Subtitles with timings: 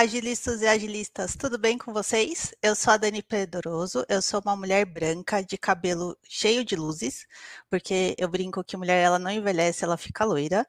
[0.00, 2.54] Agilistas e agilistas, tudo bem com vocês?
[2.62, 7.26] Eu sou a Dani Pedroso, eu sou uma mulher branca de cabelo cheio de luzes,
[7.68, 10.66] porque eu brinco que mulher ela não envelhece, ela fica loira.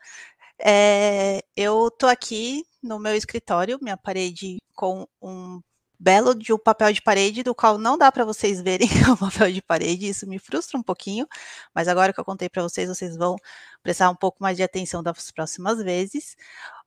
[0.59, 5.61] É, eu tô aqui no meu escritório, minha parede com um
[5.97, 9.51] belo de um papel de parede, do qual não dá para vocês verem o papel
[9.51, 11.27] de parede, isso me frustra um pouquinho,
[11.73, 13.37] mas agora que eu contei para vocês, vocês vão
[13.83, 16.35] prestar um pouco mais de atenção das próximas vezes.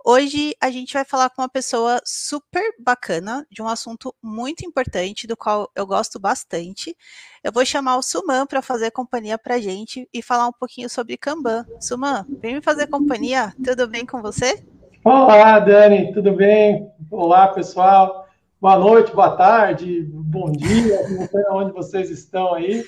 [0.06, 5.26] Hoje a gente vai falar com uma pessoa super bacana, de um assunto muito importante,
[5.26, 6.94] do qual eu gosto bastante.
[7.42, 10.90] Eu vou chamar o Suman para fazer companhia para a gente e falar um pouquinho
[10.90, 11.64] sobre Kanban.
[11.80, 14.62] Suman, vem me fazer companhia, tudo bem com você?
[15.02, 16.86] Olá, Dani, tudo bem?
[17.10, 18.28] Olá, pessoal.
[18.60, 22.84] Boa noite, boa tarde, bom dia, não sei onde vocês estão aí.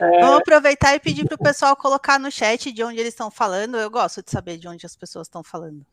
[0.00, 0.20] É...
[0.20, 3.76] Vamos aproveitar e pedir para o pessoal colocar no chat de onde eles estão falando.
[3.76, 5.84] Eu gosto de saber de onde as pessoas estão falando.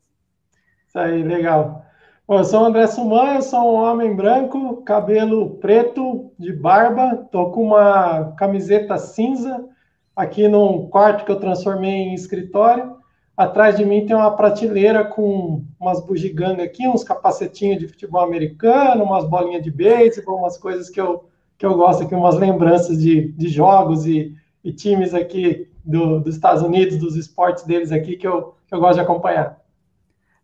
[0.88, 1.86] Isso aí, legal.
[2.26, 7.28] Bom, eu sou o André Suman, eu sou um homem branco, cabelo preto, de barba,
[7.32, 9.68] tô com uma camiseta cinza
[10.16, 12.98] aqui num quarto que eu transformei em escritório.
[13.36, 19.04] Atrás de mim tem uma prateleira com umas bugigangas aqui, uns capacetinhos de futebol americano,
[19.04, 21.26] umas bolinhas de beisebol, umas coisas que eu,
[21.58, 26.36] que eu gosto aqui, umas lembranças de, de jogos e, e times aqui do, dos
[26.36, 29.67] Estados Unidos, dos esportes deles aqui que eu, que eu gosto de acompanhar.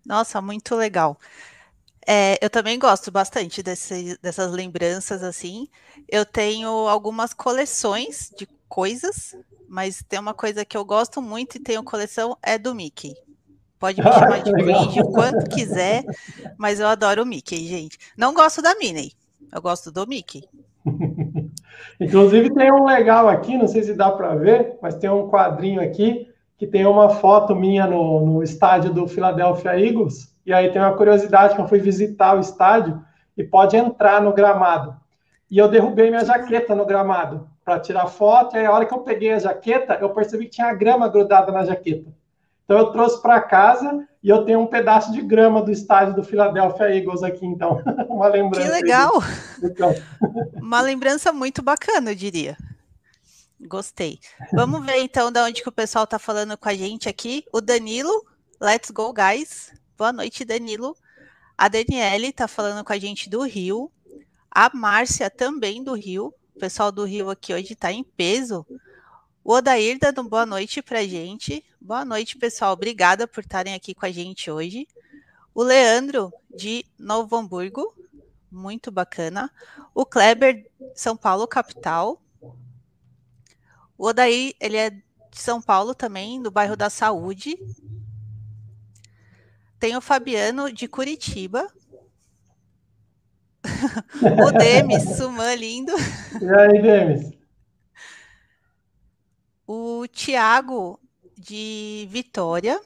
[0.05, 1.17] Nossa, muito legal.
[2.05, 5.67] É, eu também gosto bastante desse, dessas lembranças assim.
[6.09, 9.35] Eu tenho algumas coleções de coisas,
[9.67, 13.15] mas tem uma coisa que eu gosto muito e tenho coleção é do Mickey.
[13.79, 16.03] Pode me chamar de cringe o quanto quiser,
[16.57, 17.97] mas eu adoro o Mickey, gente.
[18.17, 19.13] Não gosto da Minnie,
[19.51, 20.43] eu gosto do Mickey.
[21.99, 25.81] Inclusive tem um legal aqui, não sei se dá para ver, mas tem um quadrinho
[25.81, 26.32] aqui
[26.63, 30.93] que tem uma foto minha no, no estádio do Philadelphia Eagles, e aí tem uma
[30.93, 33.03] curiosidade que eu fui visitar o estádio
[33.37, 34.95] e pode entrar no gramado.
[35.51, 38.93] E eu derrubei minha jaqueta no gramado para tirar foto, e aí a hora que
[38.93, 42.09] eu peguei a jaqueta, eu percebi que tinha grama grudada na jaqueta.
[42.63, 46.23] Então eu trouxe para casa e eu tenho um pedaço de grama do estádio do
[46.23, 48.65] Philadelphia Eagles aqui, então, uma lembrança.
[48.65, 49.11] Que legal!
[49.61, 49.93] Então.
[50.61, 52.55] Uma lembrança muito bacana, eu diria.
[53.65, 54.19] Gostei.
[54.51, 57.45] Vamos ver então de onde que o pessoal está falando com a gente aqui.
[57.51, 58.25] O Danilo,
[58.59, 59.71] let's go, guys.
[59.97, 60.95] Boa noite, Danilo.
[61.57, 63.91] A Daniele está falando com a gente do Rio.
[64.51, 66.33] A Márcia também do Rio.
[66.55, 68.65] O pessoal do Rio aqui hoje está em peso.
[69.43, 71.63] O Odair dando boa noite para a gente.
[71.79, 72.73] Boa noite, pessoal.
[72.73, 74.87] Obrigada por estarem aqui com a gente hoje.
[75.53, 77.93] O Leandro, de Novo Hamburgo.
[78.51, 79.51] Muito bacana.
[79.93, 82.22] O Kleber, São Paulo, capital.
[83.97, 85.03] O Odaí, ele é de
[85.39, 87.57] São Paulo também, do bairro da Saúde.
[89.79, 91.67] Tem o Fabiano de Curitiba.
[94.45, 95.91] o Demis, Sumã lindo.
[96.41, 97.37] E aí, Demis?
[99.65, 100.99] O Tiago
[101.37, 102.79] de Vitória.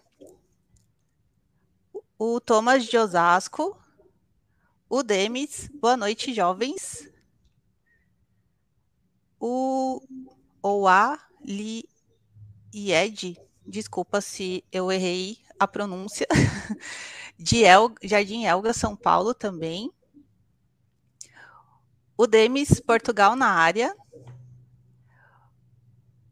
[2.18, 3.78] O Thomas de Osasco.
[4.90, 7.12] O Demis, boa noite, jovens.
[9.40, 10.02] O
[10.68, 11.88] ou a li
[12.74, 16.28] Lied, desculpa se eu errei a pronúncia,
[17.40, 19.92] de El, Jardim Elga, São Paulo também.
[22.18, 23.96] O Demis, Portugal na área.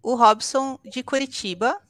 [0.03, 1.81] O Robson de Curitiba.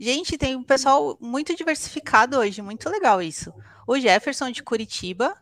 [0.00, 3.52] Gente, tem um pessoal muito diversificado hoje, muito legal isso.
[3.86, 5.40] O Jefferson de Curitiba.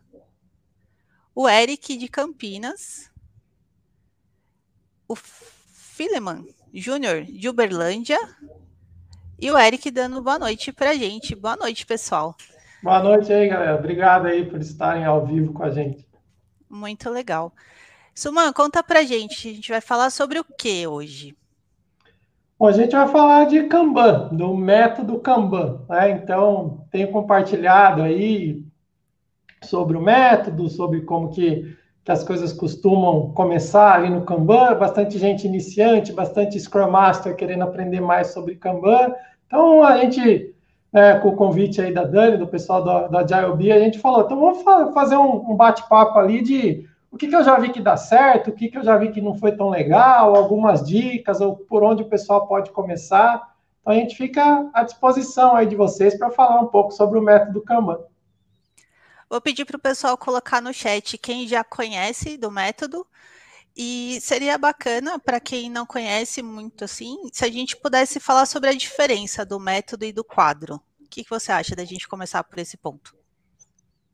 [1.33, 3.09] O Eric de Campinas.
[5.07, 5.15] O
[5.95, 8.19] Fileman Júnior de Uberlândia
[9.39, 11.33] e o Eric dando boa noite para a gente.
[11.33, 12.35] Boa noite, pessoal.
[12.83, 13.79] Boa noite aí, galera.
[13.79, 16.05] Obrigado aí por estarem ao vivo com a gente.
[16.69, 17.53] Muito legal.
[18.13, 19.47] Suman, conta para a gente.
[19.47, 21.33] A gente vai falar sobre o que hoje?
[22.59, 25.85] Bom, a gente vai falar de Kanban, do método Kanban.
[25.87, 26.11] Né?
[26.11, 28.61] Então, tenho compartilhado aí
[29.63, 31.73] sobre o método, sobre como que
[32.05, 37.63] que as coisas costumam começar ali no Kanban, bastante gente iniciante, bastante Scrum Master querendo
[37.63, 39.11] aprender mais sobre Kanban.
[39.47, 40.53] Então, a gente,
[40.93, 44.39] né, com o convite aí da Dani, do pessoal da, da a gente falou, então
[44.39, 44.61] vamos
[44.93, 48.51] fazer um, um bate-papo ali de o que, que eu já vi que dá certo,
[48.51, 51.83] o que, que eu já vi que não foi tão legal, algumas dicas, ou por
[51.83, 53.55] onde o pessoal pode começar.
[53.81, 57.21] Então, a gente fica à disposição aí de vocês para falar um pouco sobre o
[57.23, 57.97] método Kanban.
[59.35, 63.05] Vou pedir para o pessoal colocar no chat quem já conhece do método.
[63.75, 68.69] E seria bacana, para quem não conhece muito assim, se a gente pudesse falar sobre
[68.69, 70.75] a diferença do método e do quadro.
[71.01, 73.13] O que, que você acha da gente começar por esse ponto?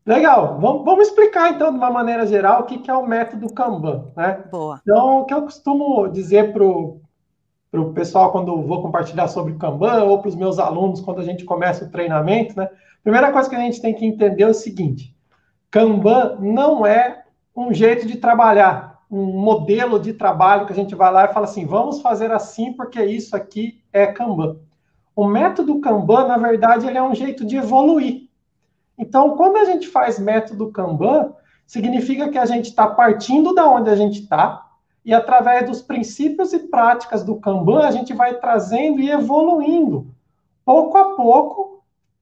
[0.04, 0.60] Legal.
[0.60, 4.12] Vamos, vamos, explicar, então, de uma maneira geral, o que, que é o método Kanban.
[4.18, 4.44] Né?
[4.50, 4.82] Boa.
[4.82, 10.18] Então, o que eu costumo dizer para o pessoal quando vou compartilhar sobre Kanban, ou
[10.18, 12.72] para os meus alunos quando a gente começa o treinamento, né?
[13.04, 15.16] Primeira coisa que a gente tem que entender é o seguinte:
[15.70, 17.24] Kanban não é
[17.56, 21.46] um jeito de trabalhar, um modelo de trabalho que a gente vai lá e fala
[21.46, 24.58] assim, vamos fazer assim porque isso aqui é Kanban.
[25.16, 28.30] O método Kanban, na verdade, ele é um jeito de evoluir.
[28.98, 31.34] Então, quando a gente faz método Kanban,
[31.66, 34.70] significa que a gente está partindo da onde a gente está
[35.04, 40.14] e através dos princípios e práticas do Kanban, a gente vai trazendo e evoluindo,
[40.64, 41.81] pouco a pouco,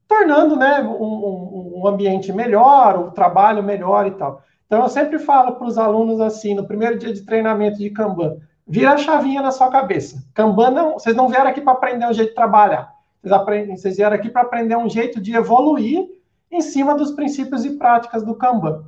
[0.09, 4.41] tornando né, um, um ambiente melhor, o um trabalho melhor e tal.
[4.65, 8.37] Então, eu sempre falo para os alunos assim, no primeiro dia de treinamento de Kanban,
[8.67, 10.23] vira a chavinha na sua cabeça.
[10.33, 12.91] Kanban, não, vocês não vieram aqui para aprender um jeito de trabalhar.
[13.21, 16.07] Vocês, aprendem, vocês vieram aqui para aprender um jeito de evoluir
[16.51, 18.83] em cima dos princípios e práticas do Kanban.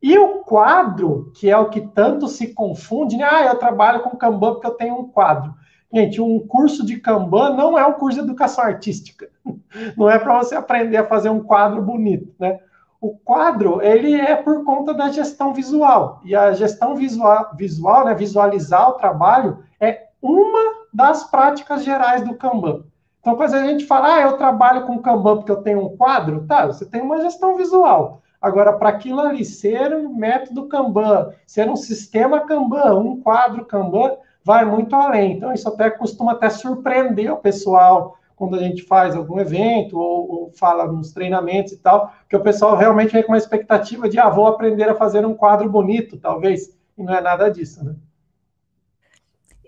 [0.00, 3.24] E o quadro, que é o que tanto se confunde, né?
[3.28, 5.52] Ah, eu trabalho com Kanban porque eu tenho um quadro.
[5.92, 9.28] Gente, um curso de Kanban não é um curso de educação artística.
[9.96, 12.58] Não é para você aprender a fazer um quadro bonito, né?
[13.00, 16.20] O quadro, ele é por conta da gestão visual.
[16.22, 22.34] E a gestão visual, visual né, visualizar o trabalho, é uma das práticas gerais do
[22.34, 22.84] Kanban.
[23.20, 26.46] Então, quando a gente fala, ah, eu trabalho com Kanban porque eu tenho um quadro,
[26.46, 28.20] tá, você tem uma gestão visual.
[28.40, 34.16] Agora, para aquilo ali ser um método Kanban, ser um sistema Kanban, um quadro Kanban,
[34.44, 35.32] vai muito além.
[35.32, 40.30] Então, isso até costuma até surpreender o pessoal quando a gente faz algum evento ou,
[40.30, 44.18] ou fala nos treinamentos e tal, que o pessoal realmente vem com uma expectativa de,
[44.18, 47.94] ah, vou aprender a fazer um quadro bonito, talvez, e não é nada disso, né?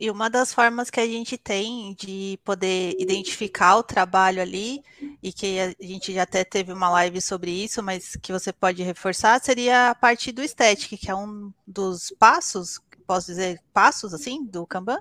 [0.00, 4.82] E uma das formas que a gente tem de poder identificar o trabalho ali,
[5.22, 8.82] e que a gente já até teve uma live sobre isso, mas que você pode
[8.82, 12.80] reforçar, seria a parte do estético, que é um dos passos,
[13.12, 14.98] posso dizer, passos assim, do Kanban?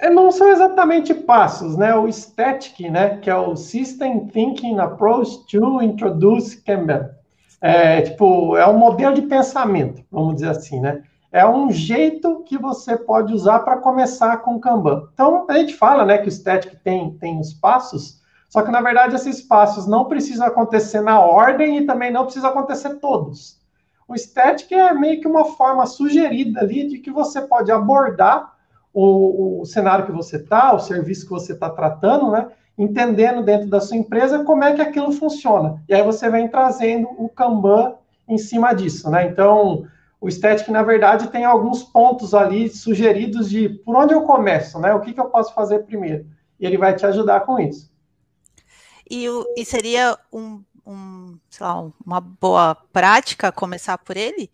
[0.00, 1.94] É, não são exatamente passos, né?
[1.94, 7.10] O static, né, que é o System Thinking Approach to Introduce Kanban.
[7.60, 11.02] É, tipo, é um modelo de pensamento, vamos dizer assim, né?
[11.34, 15.08] é um jeito que você pode usar para começar com Kanban.
[15.12, 18.80] Então, a gente fala né, que o Static tem, tem os passos, só que, na
[18.80, 23.58] verdade, esses passos não precisam acontecer na ordem e também não precisam acontecer todos.
[24.06, 28.54] O Static é meio que uma forma sugerida ali de que você pode abordar
[28.92, 32.48] o, o cenário que você está, o serviço que você está tratando, né?
[32.76, 35.82] Entendendo dentro da sua empresa como é que aquilo funciona.
[35.88, 37.94] E aí você vem trazendo o Kanban
[38.28, 39.26] em cima disso, né?
[39.26, 39.86] Então,
[40.20, 44.94] o Static, na verdade, tem alguns pontos ali sugeridos de por onde eu começo, né?
[44.94, 46.26] O que, que eu posso fazer primeiro.
[46.58, 47.92] E ele vai te ajudar com isso.
[49.10, 54.50] E, e seria um, um, lá, uma boa prática começar por ele?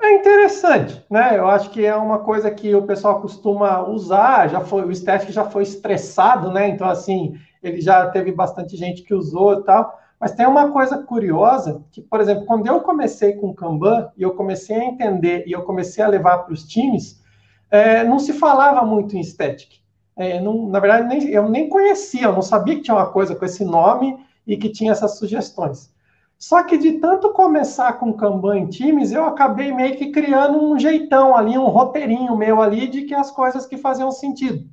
[0.00, 1.38] É interessante, né?
[1.38, 4.48] Eu acho que é uma coisa que o pessoal costuma usar.
[4.48, 6.68] Já foi o Static já foi estressado, né?
[6.68, 9.98] Então assim, ele já teve bastante gente que usou e tal.
[10.18, 14.34] Mas tem uma coisa curiosa, que, por exemplo, quando eu comecei com Kanban, e eu
[14.34, 17.22] comecei a entender, e eu comecei a levar para os times,
[17.70, 19.76] é, não se falava muito em estética.
[20.16, 23.44] É, na verdade, nem, eu nem conhecia, eu não sabia que tinha uma coisa com
[23.44, 25.94] esse nome e que tinha essas sugestões.
[26.38, 30.78] Só que de tanto começar com Kanban em times, eu acabei meio que criando um
[30.78, 34.68] jeitão ali, um roteirinho meu ali de que as coisas que faziam sentido.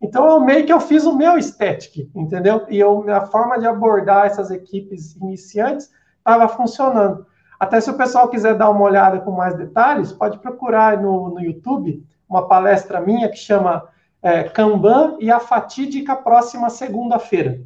[0.00, 2.66] Então, eu meio que eu fiz o meu estético, entendeu?
[2.68, 7.24] E eu, a forma de abordar essas equipes iniciantes estava funcionando.
[7.60, 11.40] Até se o pessoal quiser dar uma olhada com mais detalhes, pode procurar no, no
[11.40, 13.86] YouTube uma palestra minha que chama
[14.20, 17.60] é, Kanban e a fatídica próxima segunda-feira.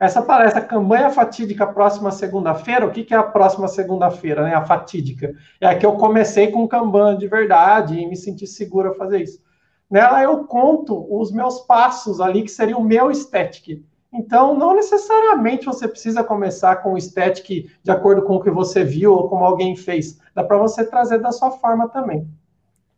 [0.00, 4.44] Essa palestra Kanban e a fatídica próxima segunda-feira, o que, que é a próxima segunda-feira,
[4.44, 4.54] né?
[4.54, 5.34] A fatídica.
[5.60, 9.22] É a que eu comecei com Kanban de verdade e me senti seguro a fazer
[9.22, 9.42] isso.
[9.90, 13.84] Nela eu conto os meus passos ali, que seria o meu static.
[14.12, 18.84] Então, não necessariamente você precisa começar com o static de acordo com o que você
[18.84, 20.18] viu ou como alguém fez.
[20.32, 22.26] Dá para você trazer da sua forma também.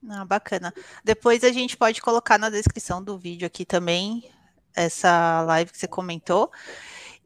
[0.08, 0.72] Ah, bacana.
[1.02, 4.24] Depois a gente pode colocar na descrição do vídeo aqui também
[4.74, 6.50] essa live que você comentou.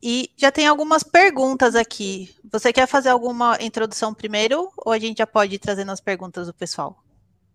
[0.03, 2.35] E já tem algumas perguntas aqui.
[2.53, 6.47] Você quer fazer alguma introdução primeiro ou a gente já pode ir trazendo as perguntas
[6.47, 6.99] do pessoal?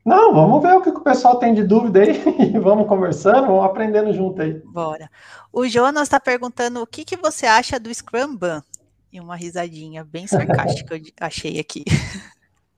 [0.05, 3.65] Não, vamos ver o que o pessoal tem de dúvida aí e vamos conversando, vamos
[3.65, 4.53] aprendendo junto aí.
[4.65, 5.09] Bora.
[5.53, 8.63] O Jonas está perguntando o que, que você acha do Scrum Ban?
[9.11, 11.83] E uma risadinha bem sarcástica eu achei aqui.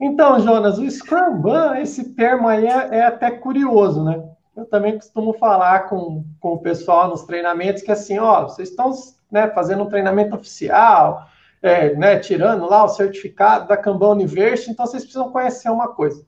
[0.00, 4.22] Então, Jonas, o Scrum Ban, esse termo aí é, é, até curioso, né?
[4.54, 8.92] Eu também costumo falar com, com o pessoal nos treinamentos que assim, ó, vocês estão
[9.30, 11.26] né, fazendo um treinamento oficial,
[11.62, 16.22] é, né, tirando lá o certificado da Kanban University, então vocês precisam conhecer uma coisa.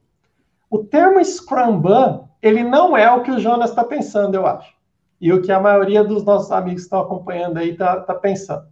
[0.70, 4.72] O termo Scrumban, ele não é o que o Jonas está pensando, eu acho.
[5.20, 8.66] E o que a maioria dos nossos amigos que estão acompanhando aí está tá pensando.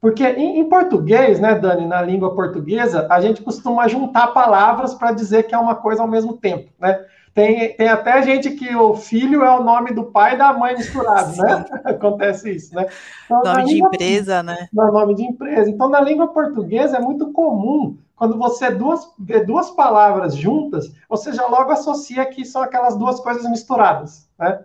[0.00, 5.12] Porque em, em, português, né, Dani, na língua portuguesa, a gente costuma juntar palavras para
[5.12, 7.04] dizer que é uma coisa ao mesmo tempo, né?
[7.32, 10.76] Tem, tem até gente que o filho é o nome do pai e da mãe
[10.76, 11.64] misturado, né?
[11.84, 12.86] Acontece isso, né?
[13.24, 14.68] Então, nome de língua, empresa, né?
[14.72, 15.70] Não, nome de empresa.
[15.70, 21.32] Então, na língua portuguesa é muito comum, quando você duas, vê duas palavras juntas, você
[21.32, 24.60] já logo associa que são aquelas duas coisas misturadas, né?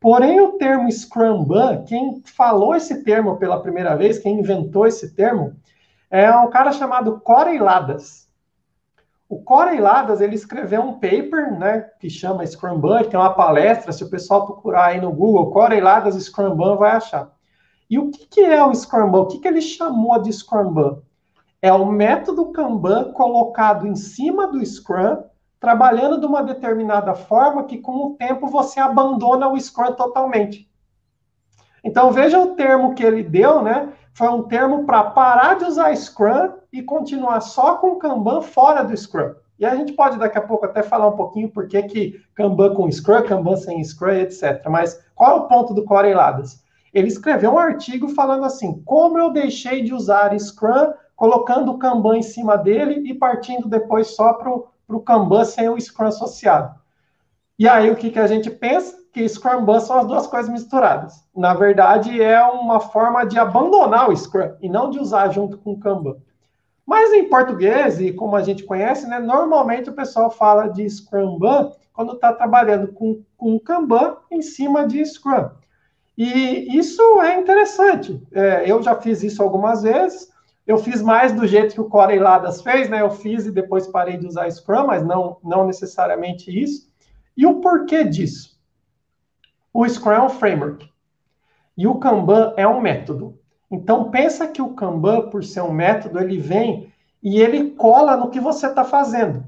[0.00, 5.54] Porém, o termo Scrumban, quem falou esse termo pela primeira vez, quem inventou esse termo,
[6.10, 8.19] é um cara chamado Corey Ladas.
[9.30, 14.02] O Corey Ladas, ele escreveu um paper, né, que chama Scrumban, tem uma palestra, se
[14.02, 17.30] o pessoal procurar aí no Google, Corey Ladas Scrumban, vai achar.
[17.88, 19.20] E o que, que é o Scrumban?
[19.20, 21.00] O que, que ele chamou de Scrumban?
[21.62, 25.22] É o método Kanban colocado em cima do Scrum,
[25.60, 30.68] trabalhando de uma determinada forma que com o tempo você abandona o Scrum totalmente.
[31.84, 33.92] Então veja o termo que ele deu, né?
[34.12, 38.96] Foi um termo para parar de usar Scrum e continuar só com Kanban fora do
[38.96, 39.34] Scrum.
[39.58, 42.74] E a gente pode daqui a pouco até falar um pouquinho por que, que Kanban
[42.74, 44.66] com Scrum, Kanban sem Scrum, etc.
[44.68, 46.64] Mas qual é o ponto do Corey Ladas?
[46.92, 52.18] Ele escreveu um artigo falando assim: como eu deixei de usar Scrum, colocando o Kanban
[52.18, 56.74] em cima dele e partindo depois só para o Kanban sem o Scrum associado.
[57.58, 58.99] E aí o que, que a gente pensa?
[59.12, 61.24] Que Scrum Bus são as duas coisas misturadas.
[61.34, 65.72] Na verdade, é uma forma de abandonar o Scrum e não de usar junto com
[65.72, 66.16] o Kanban.
[66.86, 71.38] Mas em português, e como a gente conhece, né, normalmente o pessoal fala de Scrum
[71.38, 75.50] Ban quando está trabalhando com, com Kanban em cima de Scrum.
[76.16, 78.22] E isso é interessante.
[78.32, 80.28] É, eu já fiz isso algumas vezes.
[80.66, 83.00] Eu fiz mais do jeito que o Corey Ladas fez, né?
[83.00, 86.90] Eu fiz e depois parei de usar Scrum, mas não, não necessariamente isso.
[87.36, 88.59] E o porquê disso?
[89.72, 90.90] O Scrum é um framework.
[91.76, 93.38] E o Kanban é um método.
[93.70, 98.30] Então, pensa que o Kanban, por ser um método, ele vem e ele cola no
[98.30, 99.44] que você está fazendo.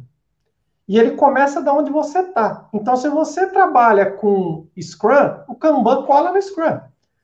[0.86, 2.68] E ele começa da onde você está.
[2.72, 6.80] Então, se você trabalha com Scrum, o Kanban cola no Scrum.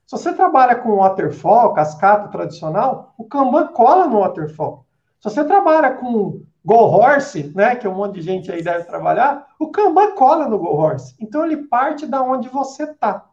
[0.07, 4.87] Se você trabalha com Waterfall, cascata tradicional, o Kanban cola no Waterfall.
[5.21, 9.47] Se você trabalha com Go Horse, né, que um monte de gente aí deve trabalhar,
[9.59, 11.15] o Kanban cola no Go Horse.
[11.19, 13.25] Então, ele parte da onde você está.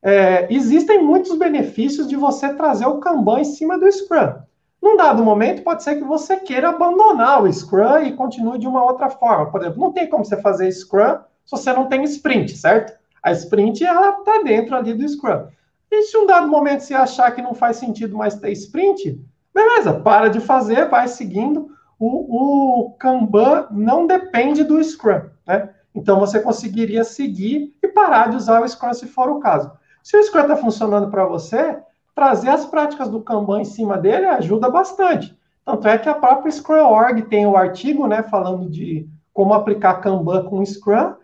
[0.00, 4.34] É, existem muitos benefícios de você trazer o Kanban em cima do Scrum.
[4.80, 8.84] Num dado momento, pode ser que você queira abandonar o Scrum e continue de uma
[8.84, 9.50] outra forma.
[9.50, 12.96] Por exemplo, não tem como você fazer Scrum se você não tem sprint, certo?
[13.20, 15.48] A sprint, ela está dentro ali do Scrum.
[15.90, 19.20] E se um dado momento você achar que não faz sentido mais ter sprint,
[19.52, 21.74] beleza, para de fazer, vai seguindo.
[21.98, 25.70] O, o Kanban não depende do Scrum, né?
[25.94, 29.72] Então você conseguiria seguir e parar de usar o Scrum se for o caso.
[30.02, 31.78] Se o Scrum está funcionando para você,
[32.14, 35.36] trazer as práticas do Kanban em cima dele ajuda bastante.
[35.64, 40.44] Tanto é que a própria Scrum.org tem o artigo, né, falando de como aplicar Kanban
[40.44, 41.14] com Scrum,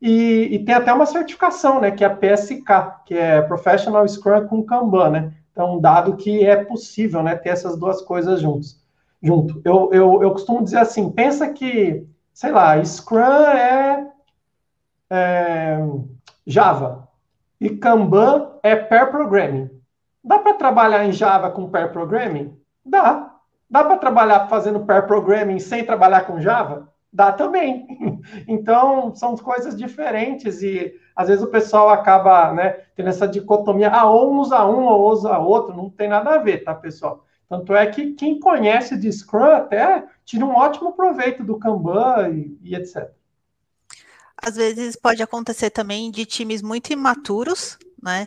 [0.00, 4.48] e, e, tem até uma certificação, né, que é a PSK, que é Professional Scrum
[4.48, 5.32] com Kanban, né?
[5.52, 8.81] Então, dado que é possível, né, ter essas duas coisas juntos,
[9.22, 9.60] junto.
[9.64, 14.08] Eu, eu, eu costumo dizer assim, pensa que, sei lá, Scrum é,
[15.10, 15.78] é
[16.46, 17.08] Java,
[17.60, 19.70] e Kanban é pair programming.
[20.24, 22.56] Dá para trabalhar em Java com pair programming?
[22.84, 23.36] Dá.
[23.70, 26.88] Dá para trabalhar fazendo pair programming sem trabalhar com Java?
[27.12, 27.86] Dá também.
[28.46, 34.08] Então, são coisas diferentes e às vezes o pessoal acaba né, tendo essa dicotomia, ah,
[34.08, 37.26] ou usa um ou usa outro, não tem nada a ver, tá, pessoal?
[37.52, 42.58] Tanto é que quem conhece de Scrum até tira um ótimo proveito do Kanban e,
[42.62, 43.12] e etc
[44.42, 48.26] às vezes pode acontecer também de times muito imaturos, né?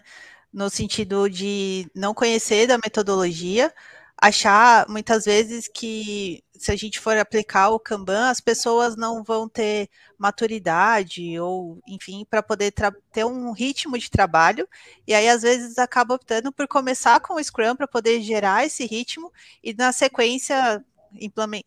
[0.51, 3.74] No sentido de não conhecer da metodologia,
[4.17, 9.47] achar muitas vezes que se a gente for aplicar o Kanban, as pessoas não vão
[9.47, 12.74] ter maturidade ou, enfim, para poder
[13.12, 14.67] ter um ritmo de trabalho.
[15.07, 18.85] E aí, às vezes, acaba optando por começar com o Scrum para poder gerar esse
[18.85, 19.31] ritmo
[19.63, 20.83] e, na sequência,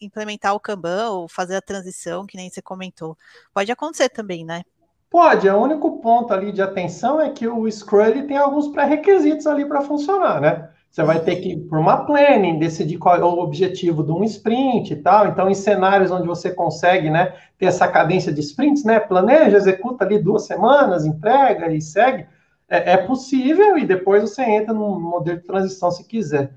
[0.00, 3.16] implementar o Kanban ou fazer a transição, que nem você comentou.
[3.52, 4.62] Pode acontecer também, né?
[5.10, 9.64] Pode, o único ponto ali de atenção é que o Scrum tem alguns pré-requisitos ali
[9.64, 10.70] para funcionar, né?
[10.90, 14.92] Você vai ter que, por uma planning, decidir qual é o objetivo de um sprint
[14.92, 15.28] e tal.
[15.28, 18.98] Então, em cenários onde você consegue né, ter essa cadência de sprints, né?
[18.98, 22.26] Planeja, executa ali duas semanas, entrega e segue.
[22.68, 26.52] É, é possível e depois você entra no modelo de transição se quiser.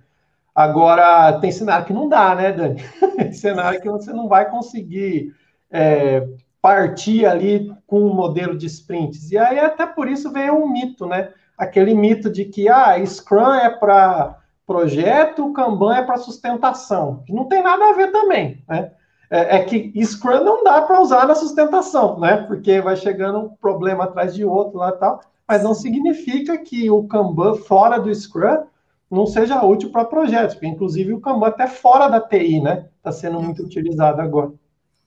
[0.54, 2.82] Agora, tem cenário que não dá, né, Dani?
[3.34, 5.34] cenário que você não vai conseguir
[5.70, 6.28] é,
[6.62, 9.32] partir ali com um modelo de sprints.
[9.32, 11.32] E aí, até por isso, veio um mito, né?
[11.62, 17.22] Aquele mito de que, ah, Scrum é para projeto, Kanban é para sustentação.
[17.24, 18.92] Que não tem nada a ver também, né?
[19.30, 22.38] É, é que Scrum não dá para usar na sustentação, né?
[22.48, 25.22] Porque vai chegando um problema atrás de outro lá e tal.
[25.48, 28.64] Mas não significa que o Kanban fora do Scrum
[29.12, 32.88] não seja útil para projetos, porque inclusive o Kanban até fora da TI, né?
[32.98, 34.52] Está sendo muito utilizado agora.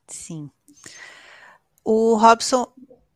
[0.07, 0.49] Sim.
[1.85, 2.69] O Robson,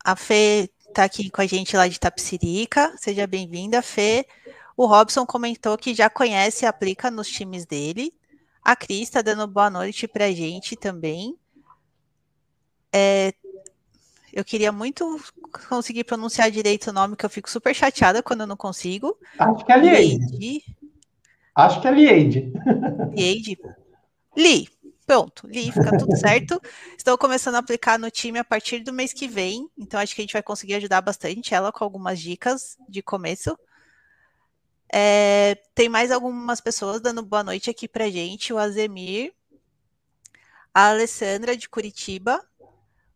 [0.03, 2.93] a Fê está aqui com a gente lá de Tapsirica.
[2.97, 4.25] Seja bem-vinda, Fê.
[4.75, 8.13] O Robson comentou que já conhece e aplica nos times dele.
[8.63, 11.37] A Cris está dando boa noite para a gente também.
[12.91, 13.33] É,
[14.33, 15.19] eu queria muito
[15.67, 19.17] conseguir pronunciar direito o nome, que eu fico super chateada quando eu não consigo.
[19.37, 20.63] Acho que é Lieide.
[21.55, 22.53] Acho que é Lieide.
[23.15, 23.57] Lieide.
[24.35, 24.69] Li.
[25.09, 26.61] Pronto, Li, fica tudo certo.
[26.95, 30.21] Estou começando a aplicar no time a partir do mês que vem, então acho que
[30.21, 33.57] a gente vai conseguir ajudar bastante ela com algumas dicas de começo.
[34.93, 39.33] É, tem mais algumas pessoas dando boa noite aqui pra gente, o Azemir,
[40.71, 42.47] a Alessandra de Curitiba,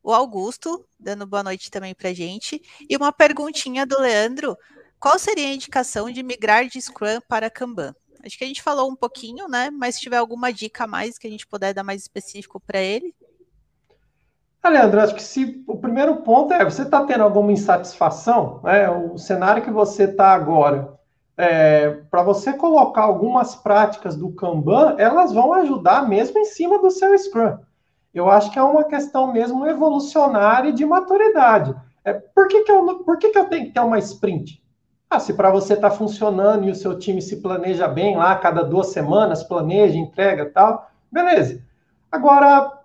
[0.01, 2.59] o Augusto, dando boa noite também para gente.
[2.89, 4.57] E uma perguntinha do Leandro:
[4.99, 7.93] qual seria a indicação de migrar de Scrum para Kanban?
[8.23, 9.69] Acho que a gente falou um pouquinho, né?
[9.69, 12.79] Mas se tiver alguma dica a mais que a gente puder dar mais específico para
[12.79, 13.13] ele.
[14.61, 18.89] Ah, Leandro, acho que se o primeiro ponto é você está tendo alguma insatisfação, né?
[18.89, 20.97] O cenário que você está agora,
[21.35, 26.89] é, para você colocar algumas práticas do Kanban, elas vão ajudar mesmo em cima do
[26.89, 27.57] seu Scrum.
[28.13, 31.75] Eu acho que é uma questão mesmo evolucionária e de maturidade.
[32.05, 34.62] É, por que, que, eu, por que, que eu tenho que ter uma sprint?
[35.13, 38.63] Ah, se para você está funcionando e o seu time se planeja bem lá, cada
[38.63, 41.61] duas semanas, planeja, entrega tal, beleza.
[42.11, 42.79] Agora,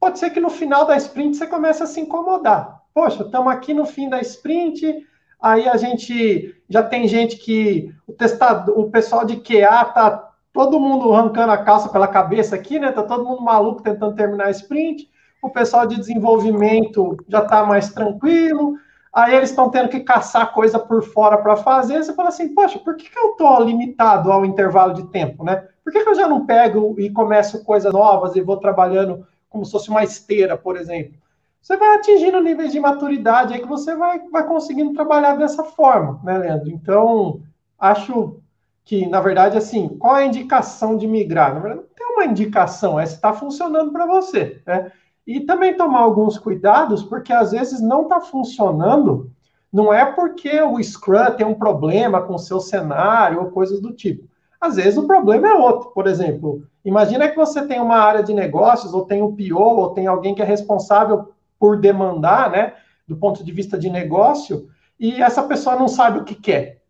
[0.00, 2.80] pode ser que no final da sprint você comece a se incomodar.
[2.94, 5.06] Poxa, estamos aqui no fim da sprint,
[5.38, 10.80] aí a gente já tem gente que o testado, o pessoal de QA está todo
[10.80, 12.92] mundo arrancando a calça pela cabeça aqui, né?
[12.92, 15.06] Tá todo mundo maluco tentando terminar a sprint.
[15.42, 18.78] O pessoal de desenvolvimento já está mais tranquilo.
[19.12, 22.02] Aí eles estão tendo que caçar coisa por fora para fazer.
[22.02, 25.68] Você fala assim, poxa, por que, que eu estou limitado ao intervalo de tempo, né?
[25.84, 29.66] Por que, que eu já não pego e começo coisas novas e vou trabalhando como
[29.66, 31.12] se fosse uma esteira, por exemplo?
[31.60, 36.18] Você vai atingindo níveis de maturidade aí que você vai, vai conseguindo trabalhar dessa forma,
[36.24, 36.70] né, Leandro?
[36.70, 37.40] Então,
[37.78, 38.40] acho
[38.84, 41.54] que, na verdade, assim, qual é a indicação de migrar?
[41.54, 44.90] Na verdade, não tem uma indicação, é se está funcionando para você, né?
[45.26, 49.30] E também tomar alguns cuidados, porque às vezes não está funcionando,
[49.72, 53.92] não é porque o Scrum tem um problema com o seu cenário ou coisas do
[53.92, 54.28] tipo.
[54.60, 55.90] Às vezes o problema é outro.
[55.90, 59.90] Por exemplo, imagina que você tem uma área de negócios, ou tem um PO, ou
[59.90, 62.74] tem alguém que é responsável por demandar, né,
[63.06, 66.82] do ponto de vista de negócio, e essa pessoa não sabe o que quer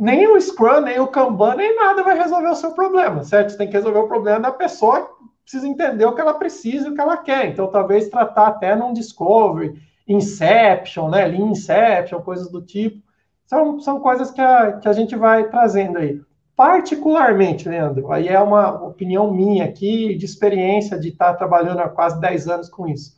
[0.00, 3.50] nem o Scrum, nem o Kanban, nem nada vai resolver o seu problema, certo?
[3.50, 5.10] Você tem que resolver o problema da pessoa
[5.50, 7.48] precisa entender o que ela precisa e o que ela quer.
[7.48, 11.26] Então, talvez tratar até num Discovery, Inception, né?
[11.26, 13.02] Lean Inception, coisas do tipo.
[13.46, 16.20] São, são coisas que a, que a gente vai trazendo aí.
[16.54, 22.20] Particularmente, Leandro, aí é uma opinião minha aqui, de experiência de estar trabalhando há quase
[22.20, 23.16] 10 anos com isso.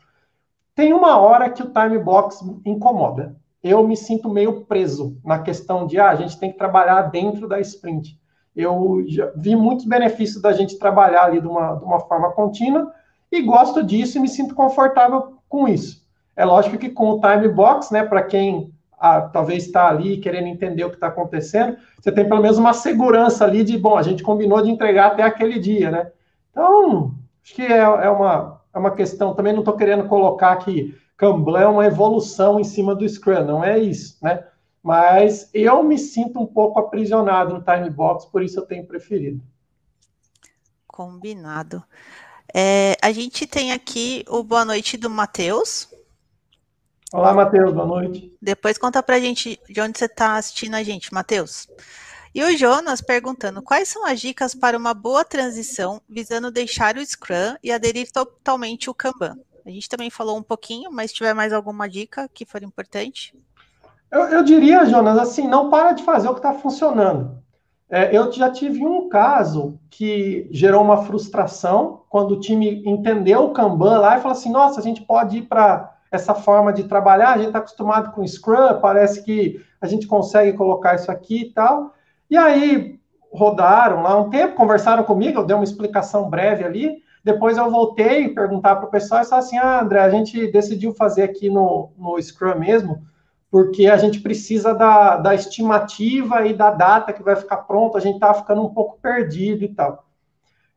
[0.75, 5.87] Tem uma hora que o time box incomoda eu me sinto meio preso na questão
[5.87, 8.18] de ah, a gente tem que trabalhar dentro da sprint.
[8.54, 9.02] Eu
[9.36, 12.92] vi muitos benefícios da gente trabalhar ali de uma, de uma forma contínua
[13.30, 16.02] e gosto disso e me sinto confortável com isso.
[16.36, 20.46] É lógico que com o time box, né, para quem ah, talvez está ali querendo
[20.46, 24.02] entender o que está acontecendo, você tem pelo menos uma segurança ali de, bom, a
[24.02, 26.12] gente combinou de entregar até aquele dia, né?
[26.50, 27.12] Então,
[27.42, 31.58] acho que é, é uma, é uma questão, também não estou querendo colocar que Kanban
[31.58, 34.44] é uma evolução em cima do Scrum, não é isso, né?
[34.83, 39.40] Mas eu me sinto um pouco aprisionado no time box, por isso eu tenho preferido.
[40.87, 41.83] Combinado.
[42.53, 45.88] É, a gente tem aqui o boa noite do Matheus.
[47.12, 48.35] Olá, Matheus, boa noite.
[48.42, 51.68] Depois conta pra gente de onde você está assistindo a gente, Matheus.
[52.35, 57.05] E o Jonas perguntando quais são as dicas para uma boa transição visando deixar o
[57.05, 59.38] Scrum e aderir totalmente o Kanban.
[59.64, 63.35] A gente também falou um pouquinho, mas se tiver mais alguma dica que for importante.
[64.12, 67.42] Eu, eu diria, Jonas, assim, não para de fazer o que está funcionando.
[67.88, 73.53] É, eu já tive um caso que gerou uma frustração quando o time entendeu o
[73.53, 77.31] Kanban lá e falou assim: nossa, a gente pode ir para essa forma de trabalhar,
[77.31, 81.53] a gente está acostumado com Scrum, parece que a gente consegue colocar isso aqui e
[81.53, 81.94] tal.
[82.31, 83.01] E aí
[83.33, 87.03] rodaram lá um tempo, conversaram comigo, eu dei uma explicação breve ali.
[87.25, 90.92] Depois eu voltei perguntar para o pessoal e falei assim: ah, André, a gente decidiu
[90.92, 93.03] fazer aqui no, no Scrum mesmo,
[93.52, 98.00] porque a gente precisa da, da estimativa e da data que vai ficar pronto, a
[98.00, 100.06] gente está ficando um pouco perdido e tal.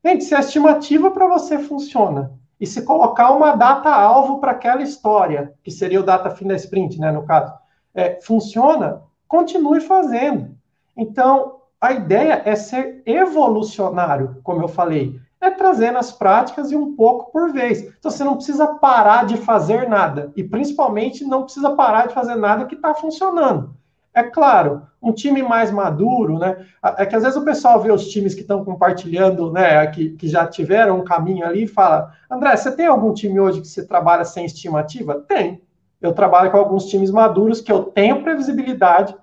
[0.04, 5.54] Gente, se a estimativa para você funciona e se colocar uma data-alvo para aquela história,
[5.64, 7.54] que seria o data fim da sprint, né, no caso,
[7.94, 10.54] é, funciona, continue fazendo.
[10.98, 16.96] Então, a ideia é ser evolucionário, como eu falei, é trazendo as práticas e um
[16.96, 17.82] pouco por vez.
[17.82, 22.36] Então, você não precisa parar de fazer nada, e principalmente não precisa parar de fazer
[22.36, 23.76] nada que está funcionando.
[24.16, 26.66] É claro, um time mais maduro, né?
[26.98, 29.86] É que às vezes o pessoal vê os times que estão compartilhando, né?
[29.88, 33.60] Que, que já tiveram um caminho ali e fala: André, você tem algum time hoje
[33.60, 35.16] que você trabalha sem estimativa?
[35.28, 35.62] Tem.
[36.02, 39.14] Eu trabalho com alguns times maduros que eu tenho previsibilidade,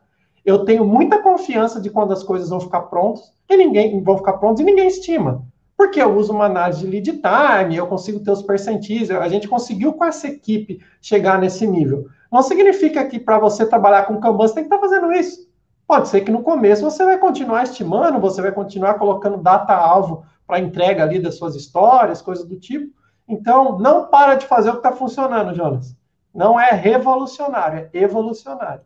[0.44, 4.34] eu tenho muita confiança de quando as coisas vão ficar prontas e ninguém vão ficar
[4.34, 5.42] prontas e ninguém estima.
[5.82, 9.48] Porque eu uso uma análise de lead time, eu consigo ter os percentis, a gente
[9.48, 12.06] conseguiu com essa equipe chegar nesse nível.
[12.30, 15.50] Não significa que para você trabalhar com Kanban você tem que estar tá fazendo isso.
[15.84, 20.60] Pode ser que no começo você vai continuar estimando, você vai continuar colocando data-alvo para
[20.60, 22.94] entrega ali das suas histórias, coisas do tipo.
[23.26, 25.96] Então, não para de fazer o que está funcionando, Jonas.
[26.32, 28.84] Não é revolucionário, é evolucionário.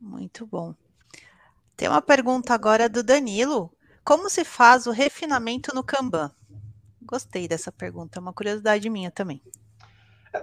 [0.00, 0.76] Muito bom.
[1.76, 3.75] Tem uma pergunta agora do Danilo.
[4.06, 6.30] Como se faz o refinamento no Kanban?
[7.02, 9.42] Gostei dessa pergunta, é uma curiosidade minha também.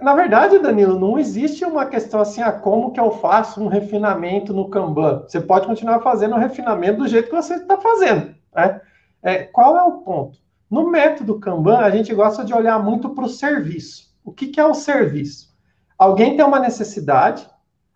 [0.02, 4.52] Na verdade, Danilo, não existe uma questão assim, ah, como que eu faço um refinamento
[4.52, 5.22] no Kanban?
[5.22, 8.34] Você pode continuar fazendo o refinamento do jeito que você está fazendo.
[8.54, 8.82] Né?
[9.22, 10.38] É, qual é o ponto?
[10.70, 14.14] No método Kanban, a gente gosta de olhar muito para o serviço.
[14.22, 15.56] O que, que é o serviço?
[15.96, 17.48] Alguém tem uma necessidade,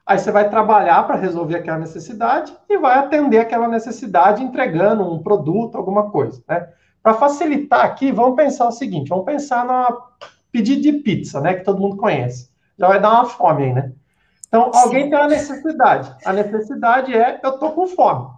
[0.08, 5.22] aí você vai trabalhar para resolver aquela necessidade e vai atender aquela necessidade entregando um
[5.22, 6.42] produto, alguma coisa.
[6.48, 6.66] Né?
[7.02, 9.94] Para facilitar aqui, vamos pensar o seguinte: vamos pensar na
[10.50, 11.54] pedido de pizza, né?
[11.54, 12.50] Que todo mundo conhece.
[12.78, 13.92] Já vai dar uma fome aí, né?
[14.46, 14.78] Então, Sim.
[14.80, 16.16] alguém tem uma necessidade.
[16.24, 18.30] A necessidade é, eu tô com fome.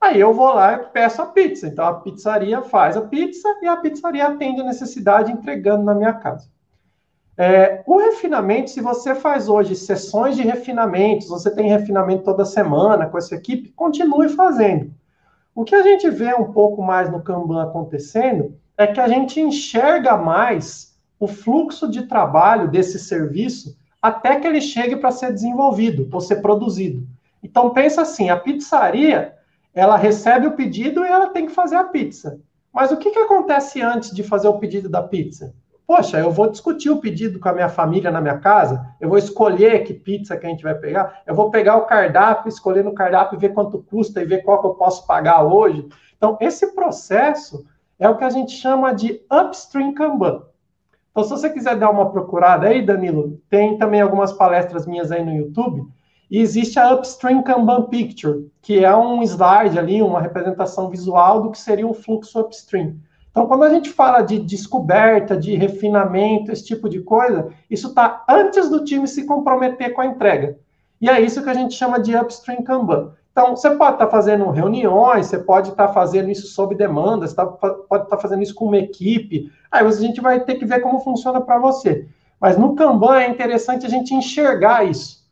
[0.00, 1.68] Aí eu vou lá e peço a pizza.
[1.68, 6.12] Então, a pizzaria faz a pizza e a pizzaria atende a necessidade entregando na minha
[6.12, 6.50] casa.
[7.36, 13.06] É, o refinamento, se você faz hoje sessões de refinamentos, você tem refinamento toda semana
[13.06, 14.92] com essa equipe, continue fazendo.
[15.54, 19.40] O que a gente vê um pouco mais no Kanban acontecendo é que a gente
[19.40, 26.08] enxerga mais o fluxo de trabalho desse serviço até que ele chegue para ser desenvolvido
[26.12, 27.06] ou ser produzido.
[27.42, 29.34] Então pensa assim, a pizzaria,
[29.72, 32.38] ela recebe o pedido e ela tem que fazer a pizza.
[32.72, 35.54] Mas o que, que acontece antes de fazer o pedido da pizza?
[35.86, 39.18] Poxa, eu vou discutir o pedido com a minha família na minha casa, eu vou
[39.18, 42.94] escolher que pizza que a gente vai pegar, eu vou pegar o cardápio, escolher no
[42.94, 45.86] cardápio, ver quanto custa e ver qual que eu posso pagar hoje.
[46.16, 47.66] Então, esse processo
[47.98, 50.42] é o que a gente chama de upstream Kanban.
[51.10, 55.24] Então, se você quiser dar uma procurada aí, Danilo, tem também algumas palestras minhas aí
[55.24, 55.86] no YouTube.
[56.30, 61.50] E existe a Upstream Kanban Picture, que é um slide ali, uma representação visual do
[61.50, 62.96] que seria um fluxo upstream.
[63.34, 68.24] Então, quando a gente fala de descoberta, de refinamento, esse tipo de coisa, isso está
[68.28, 70.56] antes do time se comprometer com a entrega.
[71.00, 73.10] E é isso que a gente chama de Upstream Kanban.
[73.32, 77.26] Então, você pode estar tá fazendo reuniões, você pode estar tá fazendo isso sob demanda,
[77.26, 79.50] você tá, pode estar tá fazendo isso com uma equipe.
[79.68, 82.06] Aí a gente vai ter que ver como funciona para você.
[82.40, 85.24] Mas no Kanban é interessante a gente enxergar isso.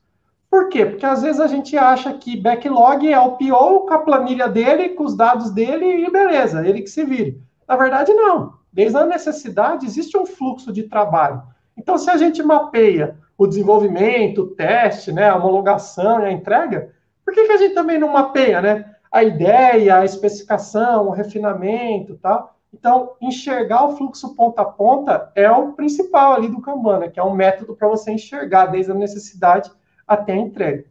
[0.50, 0.84] Por quê?
[0.84, 4.88] Porque às vezes a gente acha que backlog é o pior com a planilha dele,
[4.88, 7.40] com os dados dele e beleza, ele que se vire.
[7.72, 8.58] Na verdade, não.
[8.70, 11.42] Desde a necessidade, existe um fluxo de trabalho.
[11.74, 16.92] Então, se a gente mapeia o desenvolvimento, o teste, né, a homologação e a entrega,
[17.24, 18.94] por que, que a gente também não mapeia, né?
[19.10, 22.54] A ideia, a especificação, o refinamento, tal.
[22.74, 27.08] Então, enxergar o fluxo ponta a ponta é o principal ali do Kanban, né?
[27.08, 29.72] que é um método para você enxergar desde a necessidade
[30.06, 30.84] até a entrega.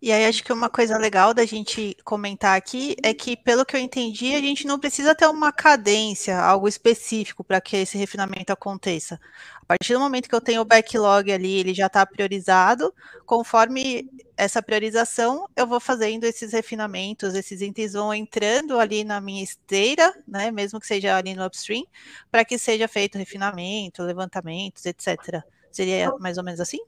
[0.00, 3.74] E aí acho que uma coisa legal da gente comentar aqui é que, pelo que
[3.74, 8.52] eu entendi, a gente não precisa ter uma cadência, algo específico para que esse refinamento
[8.52, 9.18] aconteça.
[9.62, 14.08] A partir do momento que eu tenho o backlog ali, ele já está priorizado, conforme
[14.36, 20.12] essa priorização, eu vou fazendo esses refinamentos, esses itens vão entrando ali na minha esteira,
[20.28, 21.84] né, mesmo que seja ali no upstream,
[22.30, 25.42] para que seja feito refinamento, levantamentos, etc.
[25.72, 26.78] Seria mais ou menos assim?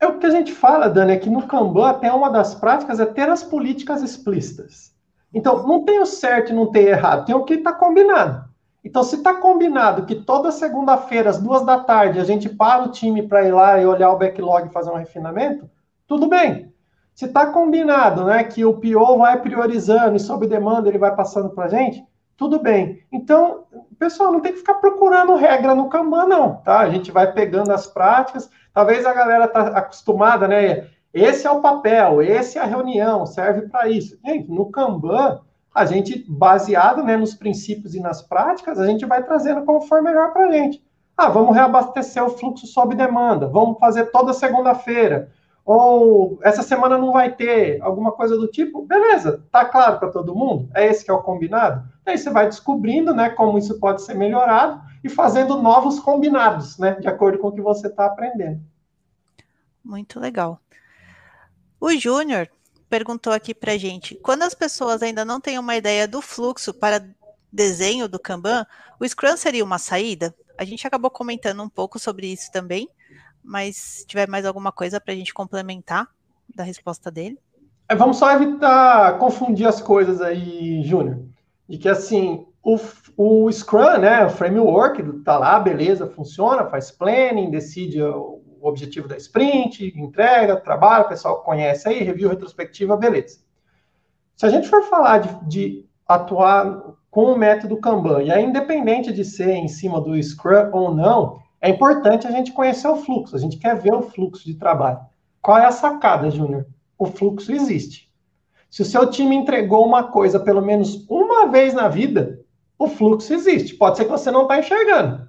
[0.00, 3.00] É o que a gente fala, Dani, é que no Kanban até uma das práticas
[3.00, 4.94] é ter as políticas explícitas.
[5.34, 8.48] Então, não tem o certo e não tem errado, tem o que está combinado.
[8.84, 12.90] Então, se está combinado que toda segunda-feira, às duas da tarde, a gente para o
[12.90, 15.68] time para ir lá e olhar o backlog e fazer um refinamento,
[16.06, 16.72] tudo bem.
[17.14, 21.50] Se está combinado, né, que o PO vai priorizando e sob demanda ele vai passando
[21.50, 22.06] para a gente,
[22.38, 23.02] tudo bem.
[23.10, 23.64] Então,
[23.98, 26.78] pessoal, não tem que ficar procurando regra no Kanban, não, tá?
[26.78, 28.48] A gente vai pegando as práticas.
[28.72, 30.86] Talvez a galera tá acostumada, né?
[31.12, 34.16] Esse é o papel, esse é a reunião, serve para isso.
[34.24, 35.40] Gente, no Kanban,
[35.74, 40.00] a gente, baseado né, nos princípios e nas práticas, a gente vai trazendo como for
[40.00, 40.80] melhor para a gente.
[41.16, 45.32] Ah, vamos reabastecer o fluxo sob demanda, vamos fazer toda segunda-feira
[45.68, 50.34] ou essa semana não vai ter alguma coisa do tipo, beleza, tá claro para todo
[50.34, 50.66] mundo?
[50.74, 51.86] É esse que é o combinado?
[52.06, 56.92] Aí você vai descobrindo, né, como isso pode ser melhorado e fazendo novos combinados, né,
[56.92, 58.62] de acordo com o que você está aprendendo.
[59.84, 60.58] Muito legal.
[61.78, 62.48] O Júnior
[62.88, 67.06] perguntou aqui para gente, quando as pessoas ainda não têm uma ideia do fluxo para
[67.52, 68.66] desenho do Kanban,
[68.98, 70.34] o Scrum seria uma saída?
[70.56, 72.88] A gente acabou comentando um pouco sobre isso também,
[73.42, 76.08] mas se tiver mais alguma coisa para a gente complementar
[76.54, 77.38] da resposta dele.
[77.88, 81.24] É, vamos só evitar confundir as coisas aí, Júnior.
[81.68, 82.78] De que assim, o,
[83.16, 89.16] o Scrum, né, o framework, tá lá, beleza, funciona, faz planning, decide o objetivo da
[89.16, 93.38] sprint, entrega, trabalho, o pessoal conhece aí, review retrospectiva, beleza.
[94.36, 99.12] Se a gente for falar de, de atuar com o método Kanban, e é independente
[99.12, 103.34] de ser em cima do Scrum ou não, é importante a gente conhecer o fluxo,
[103.34, 105.00] a gente quer ver o fluxo de trabalho.
[105.42, 106.66] Qual é a sacada, Júnior?
[106.98, 108.08] O fluxo existe.
[108.70, 112.40] Se o seu time entregou uma coisa pelo menos uma vez na vida,
[112.78, 113.74] o fluxo existe.
[113.74, 115.28] Pode ser que você não está enxergando,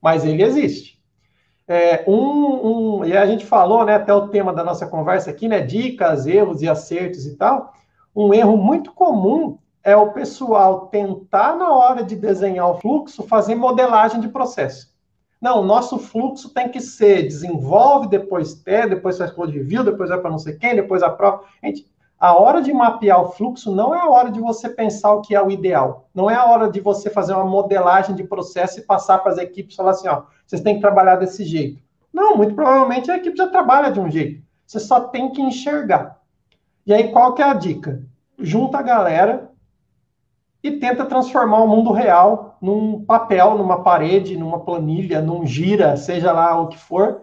[0.00, 1.00] mas ele existe.
[1.66, 5.48] É, um, um, e a gente falou, né, até o tema da nossa conversa aqui,
[5.48, 7.72] né, dicas, erros e acertos e tal.
[8.14, 13.54] Um erro muito comum é o pessoal tentar, na hora de desenhar o fluxo, fazer
[13.54, 14.89] modelagem de processo.
[15.40, 20.10] Não, o nosso fluxo tem que ser desenvolve, depois ter, depois faz code review, depois
[20.10, 21.44] vai para não sei quem, depois a prova.
[21.64, 25.22] Gente, a hora de mapear o fluxo não é a hora de você pensar o
[25.22, 26.10] que é o ideal.
[26.14, 29.38] Não é a hora de você fazer uma modelagem de processo e passar para as
[29.38, 31.82] equipes e falar assim, ó, vocês têm que trabalhar desse jeito.
[32.12, 34.42] Não, muito provavelmente a equipe já trabalha de um jeito.
[34.66, 36.20] Você só tem que enxergar.
[36.84, 38.02] E aí, qual que é a dica?
[38.38, 39.49] Junta a galera,
[40.62, 46.32] e tenta transformar o mundo real num papel, numa parede, numa planilha, num gira, seja
[46.32, 47.22] lá o que for.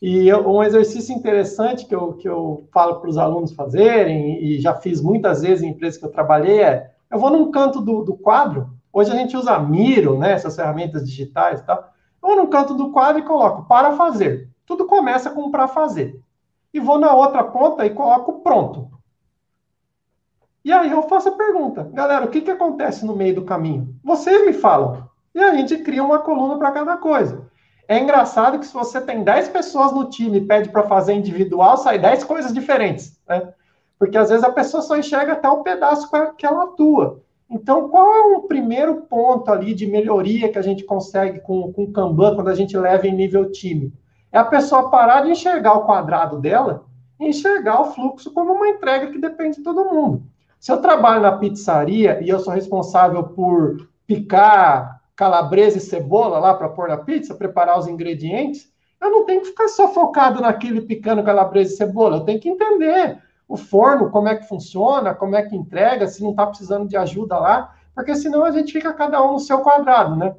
[0.00, 4.74] E um exercício interessante que eu, que eu falo para os alunos fazerem, e já
[4.74, 8.14] fiz muitas vezes em empresas que eu trabalhei, é: eu vou num canto do, do
[8.14, 11.92] quadro, hoje a gente usa Miro, né, essas ferramentas digitais e tal.
[12.20, 14.48] Eu vou num canto do quadro e coloco para fazer.
[14.66, 16.20] Tudo começa com para fazer.
[16.74, 18.91] E vou na outra ponta e coloco pronto.
[20.64, 23.96] E aí eu faço a pergunta, galera, o que, que acontece no meio do caminho?
[24.02, 25.08] Vocês me falam.
[25.34, 27.50] E a gente cria uma coluna para cada coisa.
[27.88, 31.76] É engraçado que se você tem 10 pessoas no time e pede para fazer individual,
[31.76, 33.52] sai 10 coisas diferentes, né?
[33.98, 37.20] Porque às vezes a pessoa só enxerga até o pedaço que ela atua.
[37.50, 41.84] Então, qual é o primeiro ponto ali de melhoria que a gente consegue com, com
[41.84, 43.92] o Kanban quando a gente leva em nível time?
[44.30, 46.84] É a pessoa parar de enxergar o quadrado dela
[47.20, 50.22] e enxergar o fluxo como uma entrega que depende de todo mundo.
[50.62, 56.54] Se eu trabalho na pizzaria e eu sou responsável por picar calabresa e cebola lá
[56.54, 60.80] para pôr na pizza, preparar os ingredientes, eu não tenho que ficar só focado naquele
[60.82, 62.18] picando calabresa e cebola.
[62.18, 66.22] Eu tenho que entender o forno, como é que funciona, como é que entrega, se
[66.22, 69.62] não está precisando de ajuda lá, porque senão a gente fica cada um no seu
[69.62, 70.32] quadrado, né?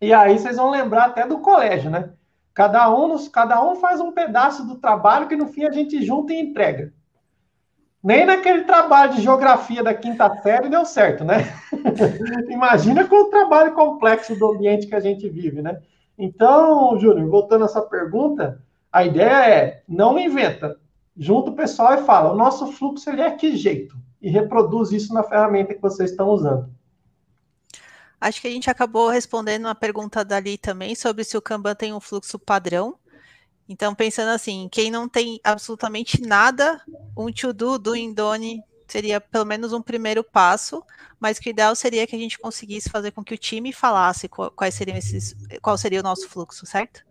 [0.00, 2.10] E aí vocês vão lembrar até do colégio, né?
[2.52, 6.32] Cada um, cada um faz um pedaço do trabalho que no fim a gente junta
[6.32, 6.92] e entrega.
[8.02, 11.52] Nem naquele trabalho de geografia da quinta série deu certo, né?
[12.48, 15.80] Imagina com o trabalho complexo do ambiente que a gente vive, né?
[16.16, 20.78] Então, Júnior, voltando a essa pergunta, a ideia é não inventa,
[21.16, 23.96] junta o pessoal e fala: o nosso fluxo ele é que jeito?
[24.22, 26.68] E reproduz isso na ferramenta que vocês estão usando.
[28.20, 31.92] Acho que a gente acabou respondendo uma pergunta dali também sobre se o Kanban tem
[31.92, 32.96] um fluxo padrão.
[33.68, 36.80] Então, pensando assim, quem não tem absolutamente nada,
[37.16, 40.82] um to-do do Indone seria pelo menos um primeiro passo,
[41.20, 44.28] mas que o ideal seria que a gente conseguisse fazer com que o time falasse
[44.28, 47.02] quais seriam esses, qual seria o nosso fluxo, certo?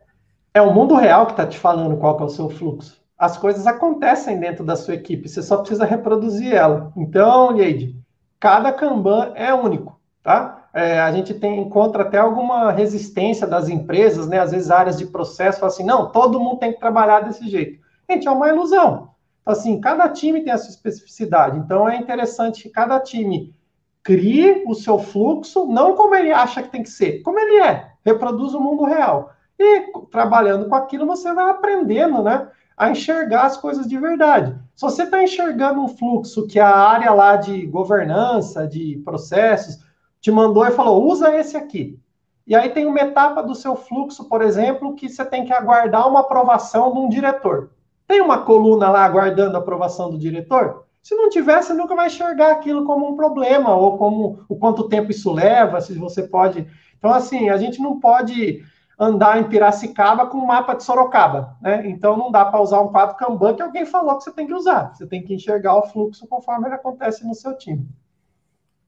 [0.53, 2.99] É o mundo real que está te falando qual é o seu fluxo.
[3.15, 6.91] As coisas acontecem dentro da sua equipe, você só precisa reproduzir ela.
[6.97, 7.95] Então, Leide,
[8.39, 10.56] cada Kanban é único, tá?
[10.77, 14.39] É, a gente tem, encontra até alguma resistência das empresas, né?
[14.39, 17.81] Às vezes áreas de processo assim, não, todo mundo tem que trabalhar desse jeito.
[18.07, 19.09] Gente, é uma ilusão.
[19.41, 21.57] Então, assim, cada time tem a sua especificidade.
[21.57, 23.55] Então, é interessante que cada time
[24.03, 27.93] crie o seu fluxo, não como ele acha que tem que ser, como ele é,
[28.05, 29.31] reproduz o mundo real.
[29.57, 32.49] E trabalhando com aquilo, você vai aprendendo, né?
[32.77, 34.55] a enxergar as coisas de verdade.
[34.75, 39.86] Se você está enxergando um fluxo que a área lá de governança, de processos,
[40.21, 41.99] te mandou e falou, usa esse aqui.
[42.45, 46.07] E aí tem uma etapa do seu fluxo, por exemplo, que você tem que aguardar
[46.07, 47.71] uma aprovação de um diretor.
[48.07, 50.85] Tem uma coluna lá aguardando a aprovação do diretor?
[51.03, 54.87] Se não tiver, você nunca vai enxergar aquilo como um problema, ou como o quanto
[54.87, 56.65] tempo isso leva, se você pode.
[56.97, 58.63] Então, assim, a gente não pode
[58.99, 61.87] andar em Piracicaba com um mapa de Sorocaba, né?
[61.87, 64.53] Então não dá para usar um quadro Kanban que alguém falou que você tem que
[64.53, 64.95] usar.
[64.95, 67.87] Você tem que enxergar o fluxo conforme ele acontece no seu time.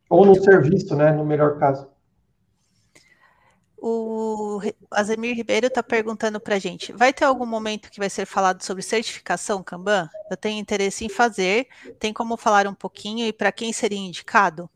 [0.10, 1.12] Ou no serviço, né?
[1.12, 1.88] No melhor caso.
[3.82, 4.60] O
[4.92, 8.62] Azemir Ribeiro está perguntando para a gente: vai ter algum momento que vai ser falado
[8.62, 10.10] sobre certificação Kanban?
[10.30, 11.68] Eu tenho interesse em fazer.
[11.98, 14.70] Tem como falar um pouquinho e para quem seria indicado?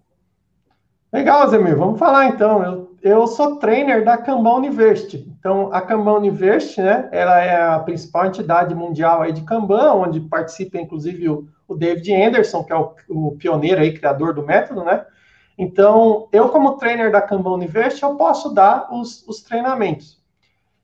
[1.14, 2.64] Legal, Zemir, vamos falar então.
[2.64, 5.32] Eu, eu sou trainer da Kanban University.
[5.38, 10.20] Então, a Kanban University, né, ela é a principal entidade mundial aí de Kanban, onde
[10.22, 14.84] participa inclusive o, o David Anderson, que é o, o, pioneiro aí, criador do método,
[14.84, 15.06] né?
[15.58, 20.22] Então, eu como trainer da Kanban University, eu posso dar os, os treinamentos.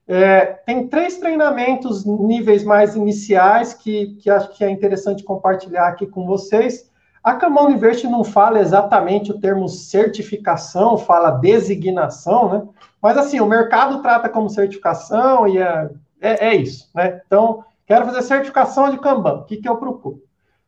[0.06, 6.06] É, tem três treinamentos níveis mais iniciais que, que acho que é interessante compartilhar aqui
[6.06, 6.90] com vocês.
[7.22, 12.68] A Kanban University não fala exatamente o termo certificação, fala designação, né?
[13.00, 17.20] Mas assim, o mercado trata como certificação e é, é, é isso, né?
[17.26, 20.22] Então, quero fazer certificação de Kanban, o que, que eu procuro?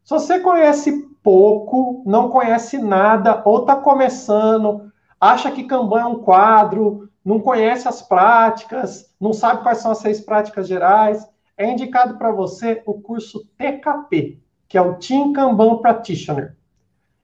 [0.05, 6.19] Se você conhece pouco, não conhece nada, ou está começando, acha que Kanban é um
[6.19, 12.19] quadro, não conhece as práticas, não sabe quais são as seis práticas gerais, é indicado
[12.19, 16.57] para você o curso TKP, que é o Team Kanban Practitioner.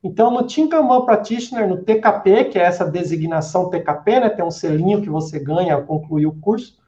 [0.03, 4.51] Então, no Team Kanban Practitioner, no TKP, que é essa designação TKP, né, tem um
[4.51, 6.79] selinho que você ganha ao concluir o curso,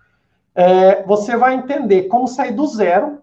[0.55, 3.21] é, você vai entender como sair do zero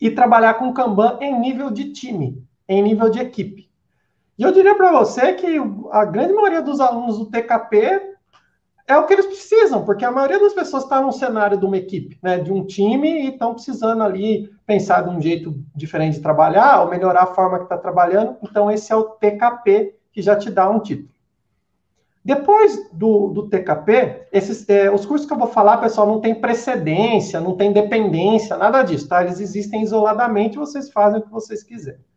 [0.00, 3.68] e trabalhar com Kanban em nível de time, em nível de equipe.
[4.38, 5.56] E eu diria para você que
[5.90, 8.14] a grande maioria dos alunos do TKP
[8.86, 11.76] é o que eles precisam, porque a maioria das pessoas está num cenário de uma
[11.76, 16.22] equipe, né, de um time, e estão precisando ali pensar de um jeito diferente de
[16.22, 18.36] trabalhar, ou melhorar a forma que está trabalhando.
[18.42, 21.10] Então, esse é o TKP, que já te dá um título.
[22.24, 26.34] Depois do, do TKP, esses, é, os cursos que eu vou falar, pessoal, não tem
[26.34, 29.22] precedência, não tem dependência, nada disso, tá?
[29.22, 32.09] Eles existem isoladamente, vocês fazem o que vocês quiserem.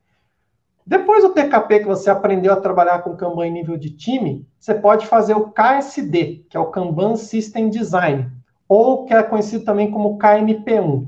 [0.86, 4.74] Depois do TKP que você aprendeu a trabalhar com Kanban em nível de time, você
[4.74, 8.30] pode fazer o KSD, que é o Kanban System Design,
[8.68, 11.08] ou que é conhecido também como KMP1.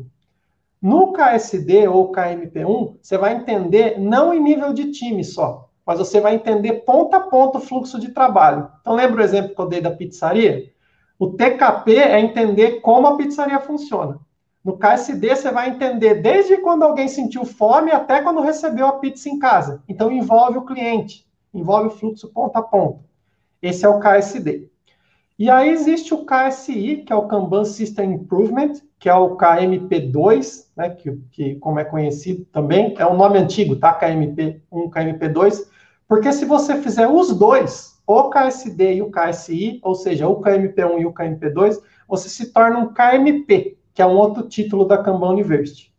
[0.82, 6.22] No KSD ou KMP1, você vai entender não em nível de time só, mas você
[6.22, 8.70] vai entender ponto a ponto o fluxo de trabalho.
[8.80, 10.72] Então, lembra o exemplo que eu dei da pizzaria?
[11.20, 14.20] O TKP é entender como a pizzaria funciona.
[14.66, 19.30] No KSD, você vai entender desde quando alguém sentiu fome até quando recebeu a pizza
[19.30, 19.84] em casa.
[19.88, 21.24] Então, envolve o cliente,
[21.54, 23.06] envolve o fluxo ponto a ponto.
[23.62, 24.68] Esse é o KSD.
[25.38, 30.66] E aí existe o KSI, que é o Kanban System Improvement, que é o KMP2,
[30.76, 34.00] né, que, que como é conhecido também, é um nome antigo, tá?
[34.00, 35.68] KMP1, KMP2,
[36.08, 41.02] porque se você fizer os dois, o KSD e o KSI, ou seja, o KMP1
[41.02, 45.30] e o KMP2, você se torna um KMP, que é um outro título da Kanban
[45.30, 45.92] University.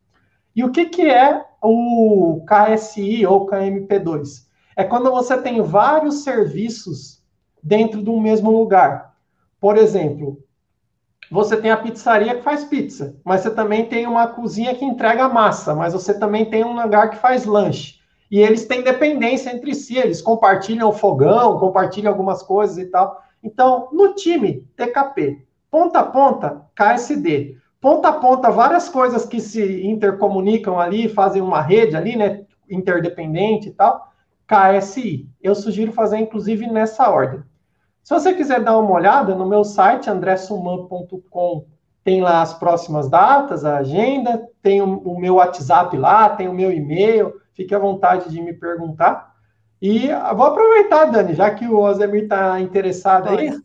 [0.55, 4.47] E o que, que é o KSI ou KMP2?
[4.77, 7.23] É quando você tem vários serviços
[7.63, 9.17] dentro de um mesmo lugar.
[9.59, 10.45] Por exemplo,
[11.31, 15.27] você tem a pizzaria que faz pizza, mas você também tem uma cozinha que entrega
[15.29, 17.97] massa, mas você também tem um lugar que faz lanche.
[18.31, 23.23] E eles têm dependência entre si, eles compartilham o fogão, compartilham algumas coisas e tal.
[23.43, 29.87] Então, no time TKP, ponta a ponta, KSD ponta a ponta várias coisas que se
[29.87, 34.13] intercomunicam ali, fazem uma rede ali, né, interdependente e tal,
[34.45, 35.31] KSI.
[35.41, 37.45] Eu sugiro fazer inclusive nessa ordem.
[38.03, 41.65] Se você quiser dar uma olhada no meu site andressuman.com,
[42.03, 46.73] tem lá as próximas datas, a agenda, tem o, meu WhatsApp lá, tem o meu
[46.73, 49.33] e-mail, fique à vontade de me perguntar.
[49.81, 53.57] E vou aproveitar, Dani, já que o Osemir está interessado aí,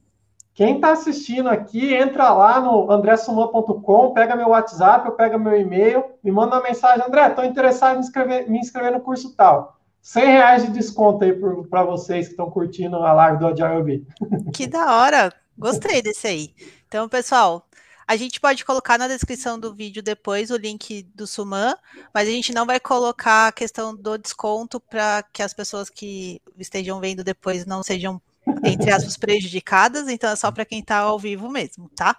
[0.54, 6.04] quem está assistindo aqui, entra lá no andressuman.com, pega meu WhatsApp, eu pego meu e-mail,
[6.24, 9.78] me manda uma mensagem, André, estou interessado em inscrever, me inscrever no curso tal.
[10.02, 11.32] 100 reais de desconto aí
[11.70, 14.06] para vocês que estão curtindo a live do Agile
[14.54, 15.34] Que da hora!
[15.58, 16.56] Gostei desse aí.
[16.88, 17.68] Então, pessoal,
[18.08, 21.76] a gente pode colocar na descrição do vídeo depois o link do Suman,
[22.14, 26.42] mas a gente não vai colocar a questão do desconto para que as pessoas que
[26.58, 28.20] estejam vendo depois não sejam
[28.64, 32.16] entre aspas, prejudicadas, então é só para quem está ao vivo mesmo, tá?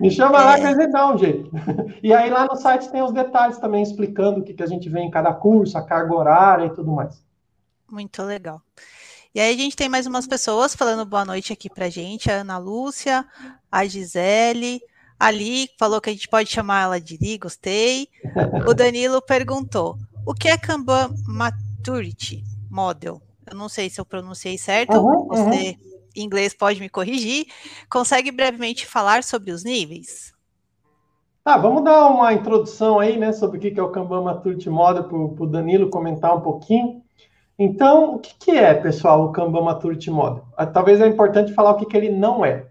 [0.00, 0.44] Me chama é...
[0.44, 1.50] lá que gente dá um jeito.
[2.02, 4.88] E aí lá no site tem os detalhes também explicando o que, que a gente
[4.88, 7.24] vê em cada curso, a carga horária e tudo mais.
[7.90, 8.60] Muito legal.
[9.32, 12.40] E aí a gente tem mais umas pessoas falando boa noite aqui pra gente, a
[12.40, 13.24] Ana Lúcia,
[13.70, 14.82] a Gisele,
[15.22, 18.08] Ali falou que a gente pode chamar ela de Li, gostei.
[18.66, 23.22] O Danilo perguntou: o que é Kanban Maturity Model?
[23.50, 24.96] Eu não sei se eu pronunciei certo.
[24.96, 25.98] Uhum, Você, uhum.
[26.16, 27.46] em inglês, pode me corrigir.
[27.90, 30.32] Consegue brevemente falar sobre os níveis?
[31.44, 35.04] Tá, vamos dar uma introdução aí, né, sobre o que é o Kanban Maturity Model
[35.04, 37.02] para o Danilo comentar um pouquinho.
[37.58, 40.44] Então, o que, que é, pessoal, o Kanban Maturity Model?
[40.56, 42.66] Ah, talvez é importante falar o que, que ele não é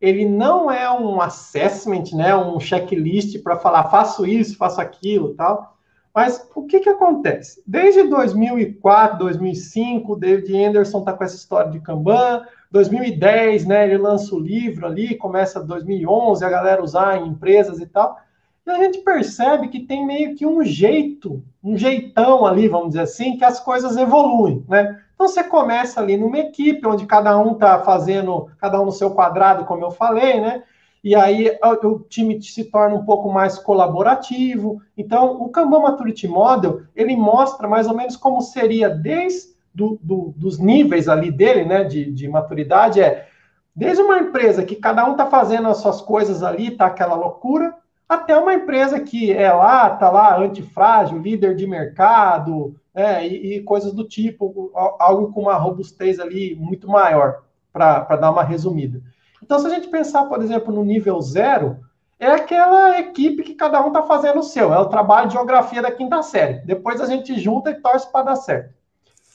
[0.00, 5.76] ele não é um assessment, né, um checklist para falar faço isso, faço aquilo, tal.
[6.14, 7.62] Mas o que que acontece?
[7.66, 12.44] Desde 2004, 2005, David Anderson está com essa história de Kanban.
[12.70, 17.86] 2010, né, ele lança o livro ali, começa 2011 a galera usar em empresas e
[17.86, 18.18] tal.
[18.66, 23.02] E a gente percebe que tem meio que um jeito, um jeitão ali, vamos dizer
[23.02, 25.00] assim, que as coisas evoluem, né?
[25.14, 29.10] Então você começa ali numa equipe onde cada um está fazendo, cada um no seu
[29.10, 30.62] quadrado, como eu falei, né?
[31.02, 34.82] E aí o time se torna um pouco mais colaborativo.
[34.96, 40.34] Então, o Kanban Maturity Model, ele mostra mais ou menos como seria desde do, do,
[40.36, 43.28] dos níveis ali dele, né, de, de maturidade, é
[43.74, 47.74] desde uma empresa que cada um está fazendo as suas coisas ali, tá aquela loucura,
[48.08, 53.62] até uma empresa que é lá, tá lá, antifrágil, líder de mercado, é, e, e,
[53.62, 57.42] coisas do tipo, algo com uma robustez ali muito maior,
[57.72, 59.00] para dar uma resumida.
[59.42, 61.78] Então, se a gente pensar, por exemplo, no nível zero,
[62.18, 65.80] é aquela equipe que cada um está fazendo o seu, é o trabalho de geografia
[65.80, 66.60] da quinta série.
[66.66, 68.74] Depois a gente junta e torce para dar certo.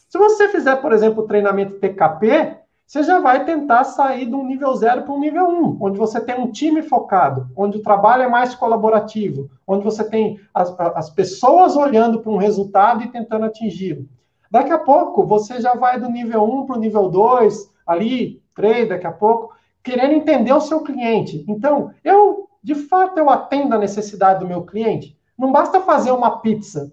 [0.07, 4.45] Se você fizer, por exemplo, o treinamento TKP, você já vai tentar sair de um
[4.45, 8.21] nível zero para um nível um, onde você tem um time focado, onde o trabalho
[8.21, 13.45] é mais colaborativo, onde você tem as, as pessoas olhando para um resultado e tentando
[13.45, 14.07] atingi-lo.
[14.51, 18.89] Daqui a pouco, você já vai do nível 1 para o nível 2, ali, 3,
[18.89, 19.55] daqui a pouco,
[19.85, 21.45] querendo entender o seu cliente.
[21.47, 25.15] Então, eu, de fato, eu atendo a necessidade do meu cliente.
[25.37, 26.91] Não basta fazer uma pizza.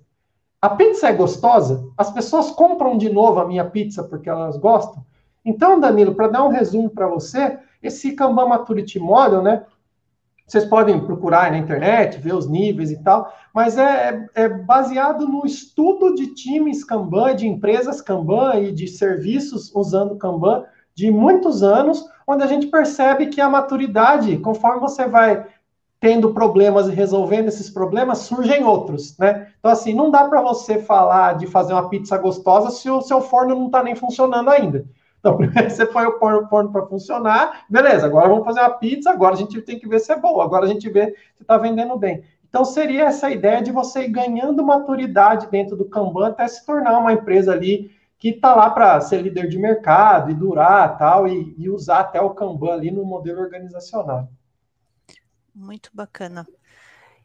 [0.61, 1.83] A pizza é gostosa?
[1.97, 5.03] As pessoas compram de novo a minha pizza porque elas gostam?
[5.43, 9.65] Então, Danilo, para dar um resumo para você, esse Kanban Maturity Model, né?
[10.47, 15.47] Vocês podem procurar na internet, ver os níveis e tal, mas é, é baseado no
[15.47, 20.65] estudo de times Kanban, de empresas Kanban e de serviços usando Kanban
[20.95, 25.47] de muitos anos, onde a gente percebe que a maturidade, conforme você vai
[26.03, 29.49] tendo problemas e resolvendo esses problemas, surgem outros, né?
[29.59, 33.21] Então, assim, não dá para você falar de fazer uma pizza gostosa se o seu
[33.21, 34.85] forno não está nem funcionando ainda.
[35.21, 39.35] Então, primeiro você põe o forno para funcionar, beleza, agora vamos fazer uma pizza, agora
[39.35, 41.97] a gente tem que ver se é boa, agora a gente vê se está vendendo
[41.97, 42.25] bem.
[42.49, 46.99] Então, seria essa ideia de você ir ganhando maturidade dentro do Kanban até se tornar
[46.99, 47.93] uma empresa ali
[48.23, 52.21] que está lá para ser líder de mercado e durar tal, e, e usar até
[52.21, 54.31] o Kanban ali no modelo organizacional.
[55.53, 56.47] Muito bacana.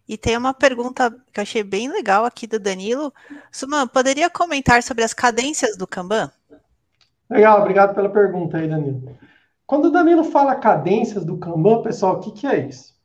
[0.10, 3.14] E tem uma pergunta que eu achei bem legal aqui do Danilo.
[3.52, 6.32] Suman, poderia comentar sobre as cadências do Kanban?
[7.30, 9.16] Legal, obrigado pela pergunta aí, Danilo.
[9.68, 12.97] Quando o Danilo fala cadências do Kanban, pessoal, o que, que é isso?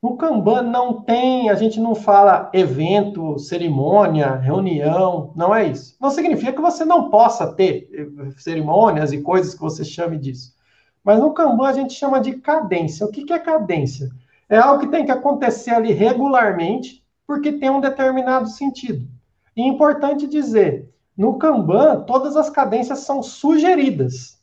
[0.00, 5.96] No Kanban não tem, a gente não fala evento, cerimônia, reunião, não é isso.
[6.00, 10.54] Não significa que você não possa ter eh, cerimônias e coisas que você chame disso.
[11.02, 13.04] Mas no Kanban a gente chama de cadência.
[13.04, 14.08] O que, é cadência?
[14.48, 19.04] É algo que tem que acontecer ali regularmente, porque tem um determinado sentido.
[19.56, 24.38] E é importante dizer, no Kanban, todas as cadências são sugeridas.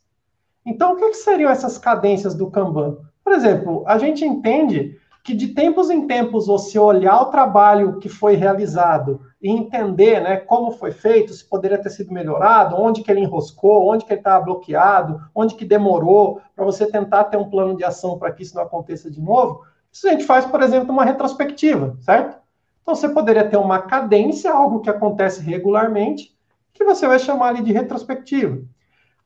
[0.66, 2.98] Então, o que seriam essas cadências do Kanban?
[3.24, 8.08] Por exemplo, a gente entende que de tempos em tempos você olhar o trabalho que
[8.08, 13.10] foi realizado e entender né, como foi feito, se poderia ter sido melhorado, onde que
[13.10, 17.50] ele enroscou, onde que ele estava bloqueado, onde que demorou, para você tentar ter um
[17.50, 19.64] plano de ação para que isso não aconteça de novo.
[19.92, 22.38] Isso a gente faz, por exemplo, uma retrospectiva, certo?
[22.80, 26.36] Então você poderia ter uma cadência, algo que acontece regularmente,
[26.72, 28.62] que você vai chamar ali de retrospectiva.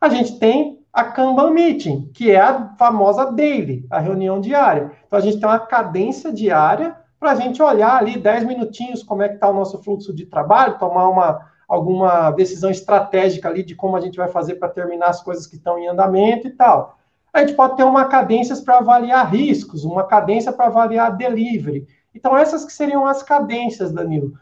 [0.01, 4.93] A gente tem a Kanban Meeting, que é a famosa daily, a reunião diária.
[5.07, 9.23] Então, a gente tem uma cadência diária para a gente olhar ali 10 minutinhos como
[9.23, 13.75] é que está o nosso fluxo de trabalho, tomar uma, alguma decisão estratégica ali de
[13.75, 16.99] como a gente vai fazer para terminar as coisas que estão em andamento e tal.
[17.33, 21.87] A gente pode ter uma cadência para avaliar riscos, uma cadência para avaliar delivery.
[22.13, 24.33] Então, essas que seriam as cadências, Danilo.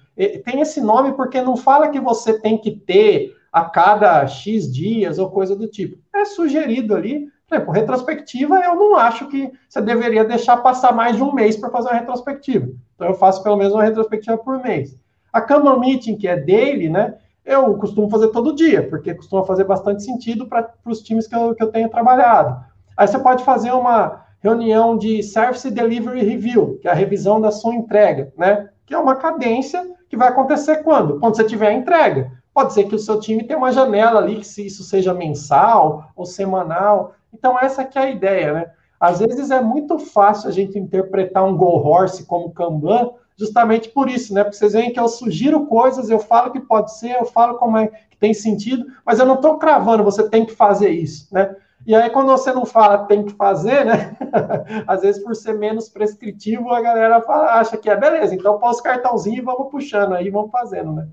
[0.44, 5.18] Tem esse nome porque não fala que você tem que ter a cada X dias
[5.18, 5.99] ou coisa do tipo.
[6.14, 7.26] É sugerido ali.
[7.49, 11.57] Por exemplo, retrospectiva, eu não acho que você deveria deixar passar mais de um mês
[11.57, 12.68] para fazer uma retrospectiva.
[12.94, 14.99] Então, eu faço pelo menos uma retrospectiva por mês.
[15.32, 17.14] A Kanban Meeting, que é daily, né?
[17.44, 21.55] Eu costumo fazer todo dia, porque costuma fazer bastante sentido para os times que eu,
[21.55, 22.62] que eu tenho trabalhado.
[22.94, 27.51] Aí você pode fazer uma reunião de Service Delivery Review, que é a revisão da
[27.51, 28.68] sua entrega, né?
[28.84, 31.18] Que é uma cadência que vai acontecer quando?
[31.18, 32.30] Quando você tiver a entrega.
[32.59, 36.11] Pode ser que o seu time tenha uma janela ali, que se isso seja mensal
[36.16, 37.14] ou semanal.
[37.32, 38.70] Então, essa que é a ideia, né?
[38.98, 44.11] Às vezes é muito fácil a gente interpretar um Go Horse como Kanban, justamente por
[44.11, 44.42] isso, né?
[44.42, 47.76] Porque vocês veem que eu sugiro coisas, eu falo que pode ser, eu falo como
[47.76, 51.54] é que tem sentido, mas eu não estou cravando, você tem que fazer isso, né?
[51.86, 54.16] E aí, quando você não fala tem que fazer, né?
[54.84, 58.70] Às vezes, por ser menos prescritivo, a galera fala, acha que é beleza, então põe
[58.70, 61.06] os cartãozinhos e vamos puxando aí, vamos fazendo, né?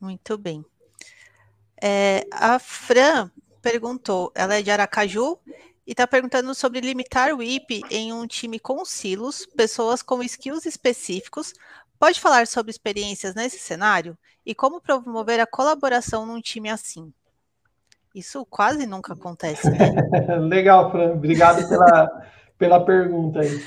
[0.00, 0.64] Muito bem.
[1.82, 3.30] É, a Fran
[3.60, 5.38] perguntou, ela é de Aracaju
[5.86, 10.66] e está perguntando sobre limitar o IP em um time com silos, pessoas com skills
[10.66, 11.52] específicos.
[11.98, 17.12] Pode falar sobre experiências nesse cenário e como promover a colaboração num time assim?
[18.14, 19.94] Isso quase nunca acontece, né?
[20.48, 21.12] Legal, Fran.
[21.12, 22.26] Obrigado pela,
[22.58, 23.62] pela pergunta aí.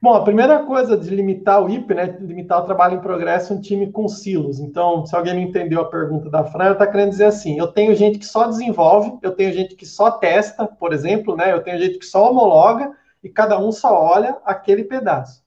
[0.00, 2.16] Bom, a primeira coisa de limitar o IP, né?
[2.20, 4.60] Limitar o trabalho em progresso, um time com silos.
[4.60, 7.96] Então, se alguém não entendeu a pergunta da Fran, está querendo dizer assim: eu tenho
[7.96, 11.52] gente que só desenvolve, eu tenho gente que só testa, por exemplo, né?
[11.52, 12.92] Eu tenho gente que só homologa
[13.24, 15.42] e cada um só olha aquele pedaço.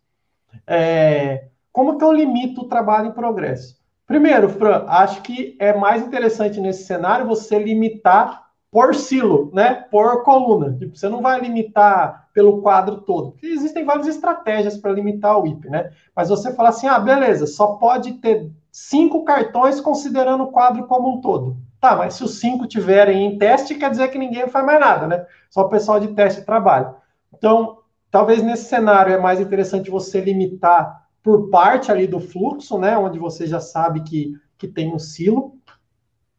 [0.67, 3.79] É, como que eu limito o trabalho em progresso?
[4.05, 9.85] Primeiro, Fran, acho que é mais interessante nesse cenário você limitar por silo, né?
[9.89, 10.75] Por coluna.
[10.77, 13.35] Tipo, você não vai limitar pelo quadro todo.
[13.41, 15.91] Existem várias estratégias para limitar o IP, né?
[16.15, 21.09] Mas você fala assim, ah, beleza, só pode ter cinco cartões considerando o quadro como
[21.09, 21.57] um todo.
[21.79, 25.07] Tá, mas se os cinco tiverem em teste, quer dizer que ninguém faz mais nada,
[25.07, 25.25] né?
[25.49, 26.93] Só o pessoal de teste trabalha.
[27.33, 27.79] Então,
[28.11, 33.19] talvez nesse cenário é mais interessante você limitar por parte ali do fluxo, né, onde
[33.19, 35.55] você já sabe que, que tem um silo,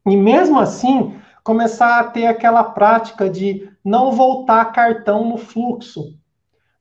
[0.05, 6.17] e mesmo assim começar a ter aquela prática de não voltar cartão no fluxo.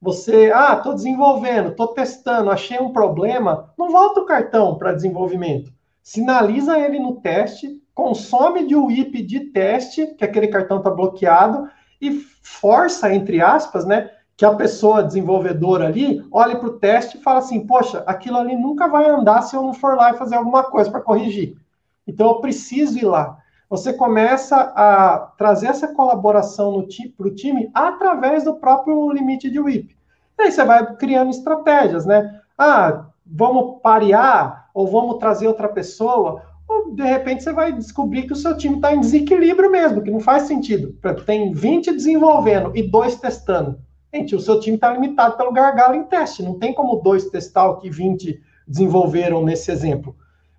[0.00, 5.72] Você, ah, estou desenvolvendo, estou testando, achei um problema, não volta o cartão para desenvolvimento.
[6.02, 11.68] Sinaliza ele no teste, consome de WIP de teste, que aquele cartão está bloqueado,
[12.00, 17.22] e força, entre aspas, né, que a pessoa desenvolvedora ali olhe para o teste e
[17.22, 20.34] fala assim: poxa, aquilo ali nunca vai andar se eu não for lá e fazer
[20.34, 21.56] alguma coisa para corrigir.
[22.06, 23.38] Então eu preciso ir lá.
[23.72, 29.96] Você começa a trazer essa colaboração para o time através do próprio limite de WIP.
[30.38, 32.38] E aí você vai criando estratégias, né?
[32.58, 38.34] Ah, vamos parear, ou vamos trazer outra pessoa, ou de repente você vai descobrir que
[38.34, 40.94] o seu time está em desequilíbrio mesmo, que não faz sentido.
[41.24, 43.80] Tem 20 desenvolvendo e dois testando.
[44.12, 46.42] Gente, o seu time está limitado pelo gargalo em teste.
[46.42, 50.14] Não tem como dois testar o que 20 desenvolveram nesse exemplo.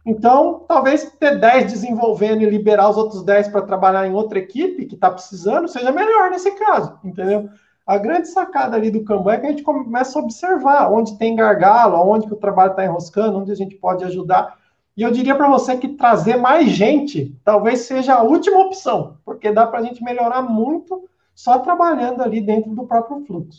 [0.06, 4.86] Então, talvez ter 10 desenvolvendo e liberar os outros 10 para trabalhar em outra equipe
[4.86, 7.50] que está precisando seja melhor nesse caso, entendeu?
[7.86, 11.36] A grande sacada ali do Kanban é que a gente começa a observar onde tem
[11.36, 14.58] gargalo, onde que o trabalho está enroscando, onde a gente pode ajudar.
[14.96, 19.52] E eu diria para você que trazer mais gente talvez seja a última opção, porque
[19.52, 23.58] dá para a gente melhorar muito só trabalhando ali dentro do próprio fluxo.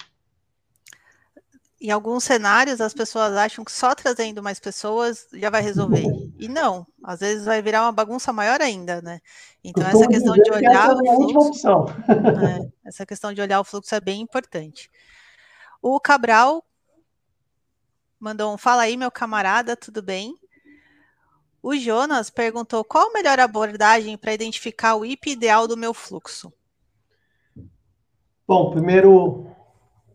[1.80, 6.06] Em alguns cenários, as pessoas acham que só trazendo mais pessoas já vai resolver.
[6.38, 9.20] E não, às vezes vai virar uma bagunça maior ainda, né?
[9.62, 11.68] Então, essa questão de olhar essa o fluxo.
[12.08, 14.90] É, essa questão de olhar o fluxo é bem importante.
[15.82, 16.64] O Cabral
[18.18, 20.34] mandou um fala aí, meu camarada, tudo bem?
[21.62, 26.52] O Jonas perguntou qual a melhor abordagem para identificar o IP ideal do meu fluxo.
[28.46, 29.46] Bom, primeiro,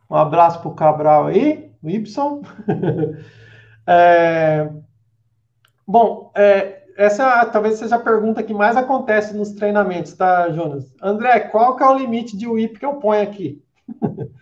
[0.09, 2.41] um abraço para o Cabral aí, o Y.
[3.87, 4.69] é,
[5.87, 10.93] bom, é, essa talvez seja a pergunta que mais acontece nos treinamentos, tá, Jonas?
[11.01, 13.63] André, qual que é o limite de WIP que eu ponho aqui?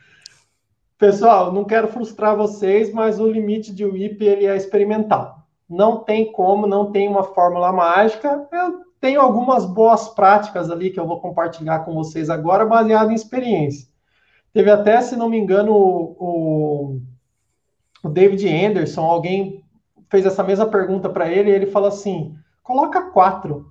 [0.98, 5.44] Pessoal, não quero frustrar vocês, mas o limite de WIP ele é experimental.
[5.70, 8.48] Não tem como, não tem uma fórmula mágica.
[8.52, 13.16] Eu tenho algumas boas práticas ali que eu vou compartilhar com vocês agora, baseado em
[13.16, 13.88] experiência.
[14.58, 17.00] Teve até, se não me engano, o,
[18.04, 19.64] o David Anderson, alguém
[20.10, 22.34] fez essa mesma pergunta para ele, e ele falou assim:
[22.64, 23.68] coloca quatro.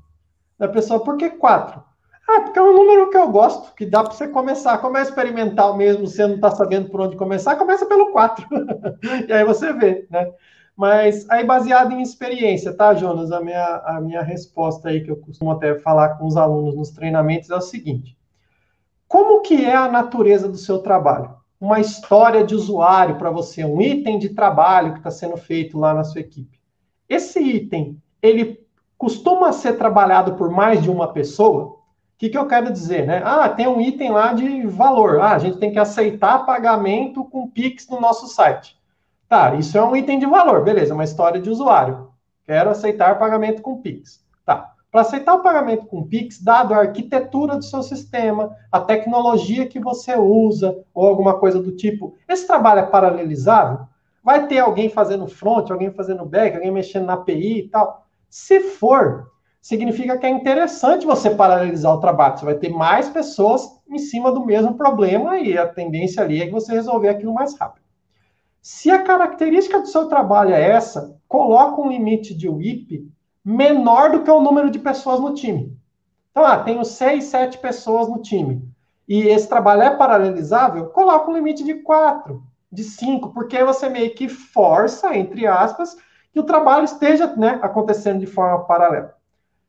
[0.57, 1.83] Da pessoa, por que quatro?
[2.29, 4.79] Ah, porque é um número que eu gosto, que dá para você começar.
[4.79, 8.47] Como é experimental mesmo, você não está sabendo por onde começar, começa pelo quatro.
[9.29, 10.33] e aí você vê, né?
[10.77, 13.33] Mas aí, baseado em experiência, tá, Jonas?
[13.33, 16.91] A minha, a minha resposta aí, que eu costumo até falar com os alunos nos
[16.91, 18.17] treinamentos, é o seguinte:
[19.09, 21.35] como que é a natureza do seu trabalho?
[21.61, 25.95] Uma história de usuário para você, um item de trabalho que está sendo feito lá
[25.95, 26.61] na sua equipe.
[27.09, 28.67] Esse item, ele
[28.99, 31.65] costuma ser trabalhado por mais de uma pessoa?
[31.65, 33.23] O que, que eu quero dizer, né?
[33.25, 35.21] Ah, tem um item lá de valor.
[35.21, 38.77] Ah, a gente tem que aceitar pagamento com Pix no nosso site.
[39.29, 42.11] Tá, isso é um item de valor, beleza, uma história de usuário.
[42.45, 44.25] Quero aceitar pagamento com Pix.
[44.45, 44.73] Tá.
[44.97, 49.79] Para aceitar o pagamento com Pix, dado a arquitetura do seu sistema, a tecnologia que
[49.79, 53.81] você usa, ou alguma coisa do tipo, esse trabalho é paralelizável?
[54.25, 58.07] Vai ter alguém fazendo front, alguém fazendo back, alguém mexendo na API e tal?
[58.31, 59.31] Se for,
[59.61, 62.39] significa que é interessante você paralelizar o trabalho.
[62.39, 66.47] Você vai ter mais pessoas em cima do mesmo problema e a tendência ali é
[66.47, 67.85] que você resolver aquilo mais rápido.
[68.63, 73.15] Se a característica do seu trabalho é essa, coloca um limite de WIP
[73.47, 75.73] menor do que o número de pessoas no time.
[76.33, 78.69] Então, ah, tenho seis, sete pessoas no time.
[79.09, 82.43] E esse trabalho é paralelizável, coloca um limite de quatro,
[82.73, 85.97] de cinco, porque você meio que força, entre aspas,
[86.33, 89.15] que o trabalho esteja né, acontecendo de forma paralela.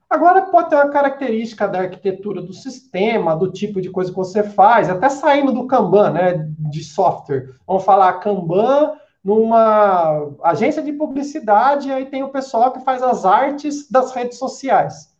[0.09, 4.41] Agora, pode ter uma característica da arquitetura do sistema, do tipo de coisa que você
[4.41, 7.53] faz, até saindo do Kanban, né, de software.
[7.67, 8.93] Vamos falar Kanban
[9.27, 14.37] numa agência de publicidade, e aí tem o pessoal que faz as artes das redes
[14.37, 15.13] sociais.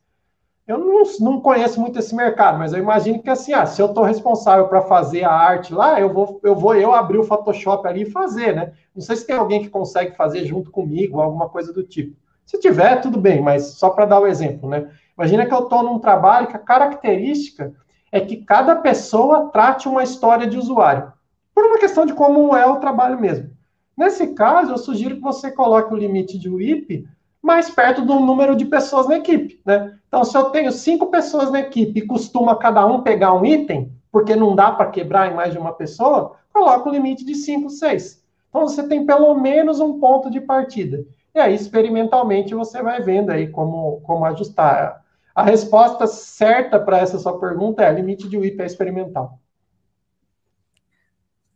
[0.65, 3.87] Eu não, não conheço muito esse mercado, mas eu imagino que assim, ah, se eu
[3.87, 7.85] estou responsável para fazer a arte lá, eu vou, eu vou eu abrir o Photoshop
[7.85, 8.71] ali e fazer, né?
[8.95, 12.15] Não sei se tem alguém que consegue fazer junto comigo, alguma coisa do tipo.
[12.45, 14.89] Se tiver, tudo bem, mas só para dar o um exemplo, né?
[15.17, 17.73] Imagina que eu estou num trabalho que a característica
[18.09, 21.11] é que cada pessoa trate uma história de usuário.
[21.53, 23.56] Por uma questão de como é o trabalho mesmo.
[23.97, 27.07] Nesse caso, eu sugiro que você coloque o limite de WIP
[27.41, 29.97] mais perto do número de pessoas na equipe, né?
[30.07, 33.91] Então, se eu tenho cinco pessoas na equipe e costuma cada um pegar um item,
[34.11, 37.69] porque não dá para quebrar em mais de uma pessoa, coloca o limite de cinco,
[37.69, 38.23] seis.
[38.49, 41.03] Então, você tem pelo menos um ponto de partida.
[41.33, 45.03] E aí, experimentalmente, você vai vendo aí como, como ajustar.
[45.33, 49.39] A resposta certa para essa sua pergunta é limite de WIP é experimental.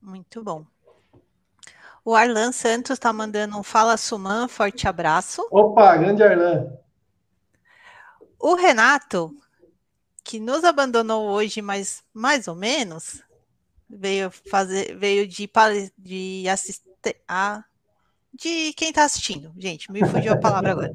[0.02, 0.66] Muito bom.
[2.04, 5.48] O Arlan Santos está mandando um Fala Suman, forte abraço.
[5.52, 6.68] Opa, grande Arlan.
[8.40, 9.36] O Renato,
[10.24, 13.22] que nos abandonou hoje, mas mais ou menos,
[13.88, 15.50] veio fazer, veio de,
[15.98, 16.90] de assistir.
[17.28, 17.64] Ah,
[18.34, 19.54] de quem está assistindo.
[19.58, 20.92] Gente, me fugiu a palavra agora.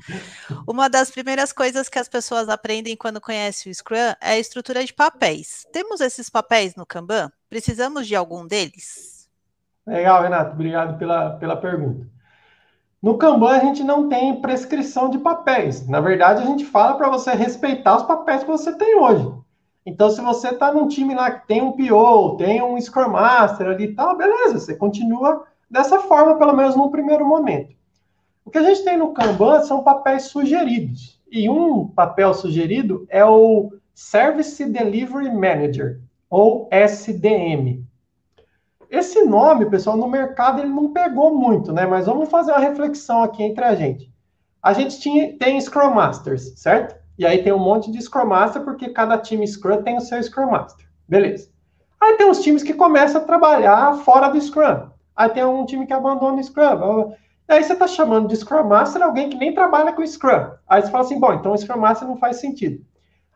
[0.67, 4.85] Uma das primeiras coisas que as pessoas aprendem quando conhecem o Scrum é a estrutura
[4.85, 5.67] de papéis.
[5.73, 7.31] Temos esses papéis no Kanban?
[7.49, 9.16] Precisamos de algum deles?
[9.87, 10.53] Legal, Renato.
[10.53, 12.07] Obrigado pela, pela pergunta.
[13.01, 15.87] No Kanban, a gente não tem prescrição de papéis.
[15.87, 19.33] Na verdade, a gente fala para você respeitar os papéis que você tem hoje.
[19.85, 23.69] Então, se você está num time lá que tem um PO, tem um Scrum Master
[23.69, 27.73] ali e tal, beleza, você continua dessa forma, pelo menos no primeiro momento.
[28.45, 31.23] O que a gente tem no Kanban são papéis sugeridos.
[31.31, 37.86] E um papel sugerido é o Service Delivery Manager, ou SDM.
[38.91, 41.87] Esse nome, pessoal, no mercado ele não pegou muito, né?
[41.87, 44.11] Mas vamos fazer uma reflexão aqui entre a gente.
[44.63, 46.97] A gente tinha, tem Scrum Masters, certo?
[47.19, 50.23] E aí tem um monte de Scrum Master, porque cada time Scrum tem o seu
[50.23, 50.87] Scrum Master.
[51.09, 51.49] Beleza.
[52.01, 54.89] Aí tem uns times que começam a trabalhar fora do Scrum.
[55.15, 57.15] Aí tem um time que abandona o Scrum.
[57.49, 60.51] Aí você está chamando de Scrum Master alguém que nem trabalha com Scrum.
[60.69, 62.85] Aí você fala assim, bom, então Scrum Master não faz sentido.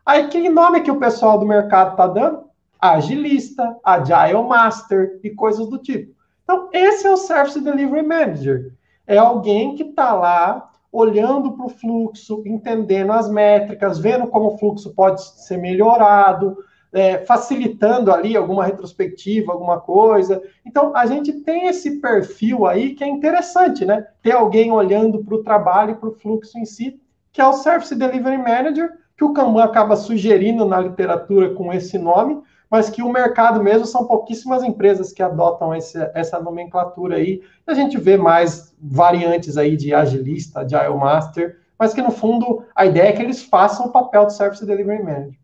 [0.05, 2.50] Aí que nome que o pessoal do mercado está dando?
[2.81, 6.13] Agilista, Agile Master e coisas do tipo.
[6.43, 8.73] Então, esse é o Service Delivery Manager.
[9.05, 14.57] É alguém que está lá olhando para o fluxo, entendendo as métricas, vendo como o
[14.57, 16.57] fluxo pode ser melhorado,
[16.91, 20.41] é, facilitando ali alguma retrospectiva, alguma coisa.
[20.65, 24.05] Então, a gente tem esse perfil aí que é interessante, né?
[24.21, 26.99] Ter alguém olhando para o trabalho e para o fluxo em si,
[27.31, 31.97] que é o Service Delivery Manager, que o Kanban acaba sugerindo na literatura com esse
[31.97, 32.41] nome,
[32.71, 37.43] mas que o mercado mesmo são pouquíssimas empresas que adotam esse, essa nomenclatura aí.
[37.67, 42.63] A gente vê mais variantes aí de agilista, de Agile Master, mas que no fundo
[42.73, 45.37] a ideia é que eles façam o papel do Service Delivery Manager.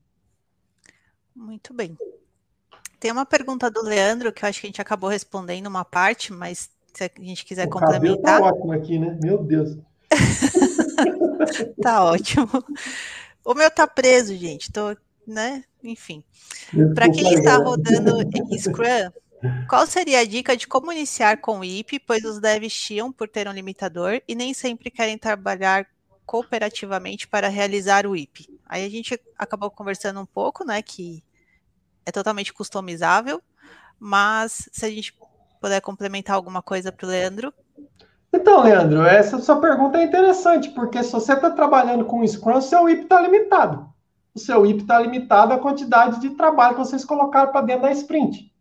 [1.35, 1.97] Muito bem.
[2.97, 6.31] Tem uma pergunta do Leandro que eu acho que a gente acabou respondendo uma parte,
[6.31, 8.39] mas se a gente quiser o tá complementar.
[8.39, 9.19] Tá ótimo aqui, né?
[9.21, 9.77] Meu Deus.
[11.81, 12.47] tá ótimo.
[13.43, 14.71] O meu tá preso, gente.
[14.71, 14.95] Tô,
[15.27, 15.63] né?
[15.87, 16.23] Enfim.
[16.93, 19.09] Para quem está rodando em Scrum,
[19.69, 23.27] Qual seria a dica de como iniciar com o IP, pois os devs chiam por
[23.27, 25.85] ter um limitador e nem sempre querem trabalhar
[26.25, 28.49] cooperativamente para realizar o IP?
[28.65, 31.23] Aí a gente acabou conversando um pouco, né, que
[32.05, 33.41] é totalmente customizável,
[33.99, 35.15] mas se a gente
[35.61, 37.53] puder complementar alguma coisa para o Leandro.
[38.33, 42.59] Então, Leandro, essa sua pergunta é interessante, porque se você está trabalhando com o Scrum,
[42.61, 43.87] seu IP está limitado.
[44.37, 47.91] O seu IP está limitado à quantidade de trabalho que vocês colocaram para dentro da
[47.91, 48.53] sprint.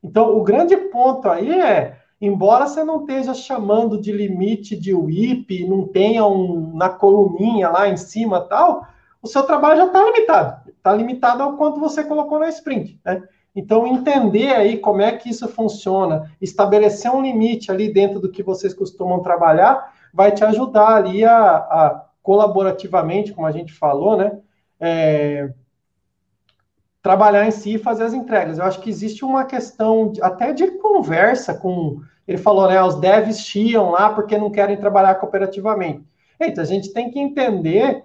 [0.00, 5.66] Então, o grande ponto aí é, embora você não esteja chamando de limite de WIP,
[5.66, 8.86] não tenha um na coluninha lá em cima tal,
[9.20, 10.70] o seu trabalho já está limitado.
[10.70, 13.00] Está limitado ao quanto você colocou na sprint.
[13.04, 13.20] Né?
[13.52, 18.44] Então, entender aí como é que isso funciona, estabelecer um limite ali dentro do que
[18.44, 24.38] vocês costumam trabalhar, vai te ajudar ali a, a colaborativamente, como a gente falou, né?
[24.80, 25.52] É,
[27.02, 28.58] trabalhar em si e fazer as entregas.
[28.58, 32.00] Eu acho que existe uma questão de, até de conversa com.
[32.26, 32.82] Ele falou, né?
[32.82, 36.04] Os devs chiam lá porque não querem trabalhar cooperativamente.
[36.38, 38.04] Então, a gente tem que entender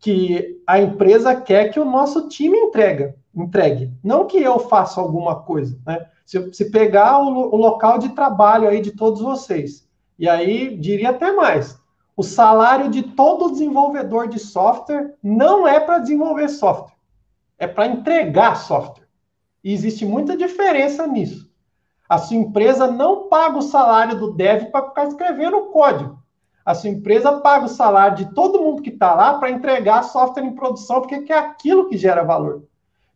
[0.00, 5.42] que a empresa quer que o nosso time entrega, entregue, não que eu faça alguma
[5.42, 6.06] coisa, né?
[6.24, 9.88] Se, se pegar o, o local de trabalho aí de todos vocês,
[10.18, 11.80] e aí diria até mais,
[12.18, 16.96] o salário de todo desenvolvedor de software não é para desenvolver software,
[17.58, 19.08] é para entregar software.
[19.64, 21.50] E existe muita diferença nisso.
[22.06, 26.18] A sua empresa não paga o salário do dev para ficar escrevendo código
[26.68, 30.44] a sua empresa paga o salário de todo mundo que está lá para entregar software
[30.44, 32.62] em produção, porque é aquilo que gera valor.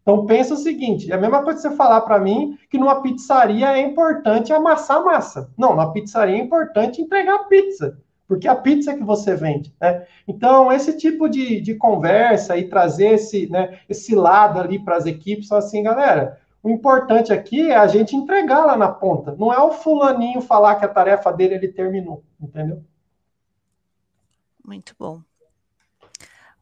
[0.00, 3.02] Então pensa o seguinte: é a mesma coisa que você falar para mim que numa
[3.02, 5.50] pizzaria é importante amassar massa.
[5.54, 7.98] Não, na pizzaria é importante entregar pizza,
[8.32, 9.76] porque a pizza que você vende.
[9.78, 10.06] Né?
[10.26, 15.04] Então, esse tipo de, de conversa e trazer esse, né, esse lado ali para as
[15.04, 16.40] equipes, assim, galera.
[16.62, 19.36] O importante aqui é a gente entregar lá na ponta.
[19.36, 22.82] Não é o fulaninho falar que a tarefa dele ele terminou, entendeu?
[24.64, 25.20] Muito bom.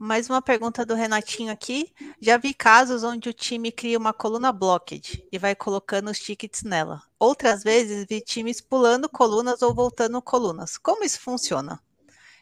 [0.03, 1.93] Mais uma pergunta do Renatinho aqui.
[2.23, 6.63] Já vi casos onde o time cria uma coluna blocked e vai colocando os tickets
[6.63, 7.03] nela.
[7.19, 10.79] Outras vezes vi times pulando colunas ou voltando colunas.
[10.79, 11.79] Como isso funciona?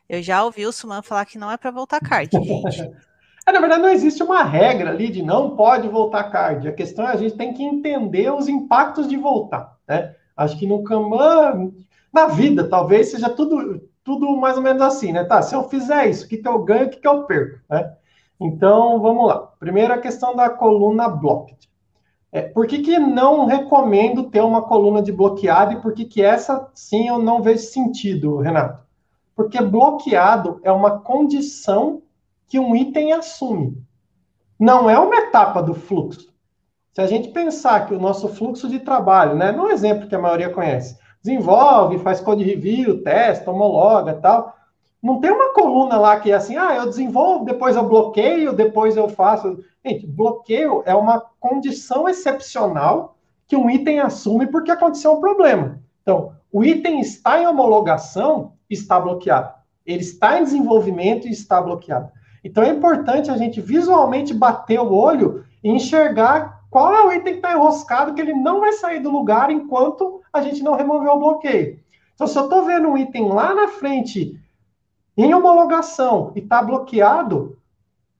[0.08, 2.92] Eu já ouvi o Suman falar que não é para voltar card, gente.
[3.44, 6.68] é, na verdade, não existe uma regra ali de não pode voltar card.
[6.68, 9.76] A questão é a gente tem que entender os impactos de voltar.
[9.88, 10.14] Né?
[10.36, 11.72] Acho que no Kanban,
[12.12, 15.22] na vida, talvez seja tudo tudo mais ou menos assim, né?
[15.22, 17.58] Tá, se eu fizer isso, o que, que eu ganho, o que, que eu perco,
[17.68, 17.94] né?
[18.40, 19.38] Então, vamos lá.
[19.60, 21.68] Primeiro, a questão da coluna blocked.
[22.32, 26.22] É, por que, que não recomendo ter uma coluna de bloqueado e por que, que
[26.22, 28.82] essa sim eu não vejo sentido, Renato?
[29.36, 32.00] Porque bloqueado é uma condição
[32.46, 33.82] que um item assume.
[34.58, 36.32] Não é uma etapa do fluxo.
[36.94, 40.18] Se a gente pensar que o nosso fluxo de trabalho, né, no exemplo que a
[40.18, 44.54] maioria conhece, desenvolve, faz code review, testa, homologa tal.
[45.02, 48.96] Não tem uma coluna lá que é assim, ah, eu desenvolvo, depois eu bloqueio, depois
[48.96, 49.62] eu faço.
[49.84, 53.16] Gente, bloqueio é uma condição excepcional
[53.46, 55.80] que um item assume porque aconteceu um problema.
[56.02, 59.52] Então, o item está em homologação, está bloqueado.
[59.86, 62.10] Ele está em desenvolvimento e está bloqueado.
[62.42, 67.34] Então, é importante a gente visualmente bater o olho e enxergar qual é o item
[67.34, 71.10] que está enroscado que ele não vai sair do lugar enquanto a gente não remover
[71.10, 71.80] o bloqueio?
[72.14, 74.38] Então, se eu estou vendo um item lá na frente
[75.16, 77.56] em homologação e está bloqueado,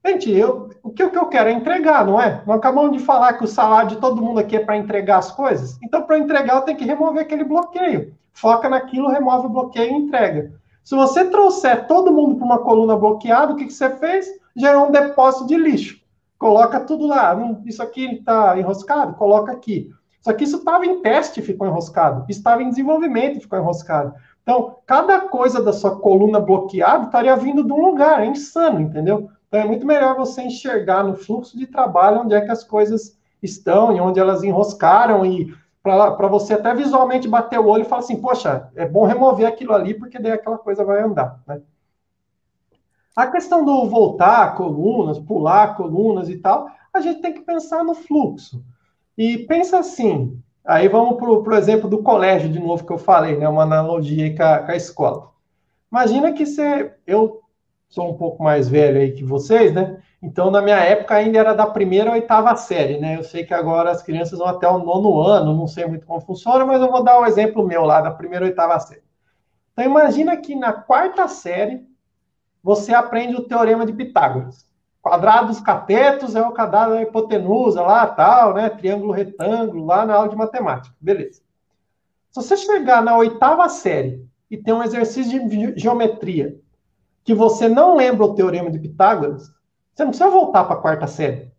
[0.05, 2.41] gente, eu, o que, o que eu quero é entregar, não é?
[2.45, 5.31] Não acabamos de falar que o salário de todo mundo aqui é para entregar as
[5.31, 5.77] coisas?
[5.83, 8.13] Então, para entregar, eu tenho que remover aquele bloqueio.
[8.33, 10.53] Foca naquilo, remove o bloqueio e entrega.
[10.83, 14.27] Se você trouxer todo mundo para uma coluna bloqueada, o que, que você fez?
[14.55, 15.99] Gerou um depósito de lixo
[16.39, 17.37] coloca tudo lá.
[17.65, 19.91] Isso aqui está enroscado, coloca aqui.
[20.21, 22.25] Só que isso estava em teste ficou enroscado.
[22.27, 24.13] Estava em desenvolvimento ficou enroscado.
[24.41, 28.21] Então, cada coisa da sua coluna bloqueada estaria vindo de um lugar.
[28.21, 29.29] É insano, entendeu?
[29.47, 33.17] Então, é muito melhor você enxergar no fluxo de trabalho onde é que as coisas
[33.43, 38.01] estão e onde elas enroscaram e para você até visualmente bater o olho e falar
[38.01, 41.61] assim, poxa, é bom remover aquilo ali porque daí aquela coisa vai andar, né?
[43.19, 47.93] A questão do voltar colunas, pular colunas e tal, a gente tem que pensar no
[47.93, 48.63] fluxo.
[49.17, 53.35] E pensa assim, aí vamos para o exemplo do colégio de novo que eu falei,
[53.35, 53.49] né?
[53.49, 55.31] Uma analogia com a, com a escola.
[55.91, 57.41] Imagina que você, eu
[57.89, 60.01] sou um pouco mais velho aí que vocês, né?
[60.23, 63.17] Então, na minha época, ainda era da primeira ou oitava série, né?
[63.17, 66.21] Eu sei que agora as crianças vão até o nono ano, não sei muito como
[66.21, 69.03] funciona, mas eu vou dar o um exemplo meu lá, da primeira ou oitava série.
[69.73, 71.88] Então, imagina que na quarta série,
[72.63, 74.67] você aprende o teorema de Pitágoras.
[75.01, 78.69] quadrado dos catetos é o quadrado da hipotenusa lá, tal, né?
[78.69, 80.95] Triângulo retângulo lá na aula de matemática.
[80.99, 81.41] Beleza.
[82.31, 86.59] Se você chegar na oitava série e tem um exercício de geometria
[87.23, 89.51] que você não lembra o teorema de Pitágoras,
[89.93, 91.51] você não precisa voltar para a quarta série.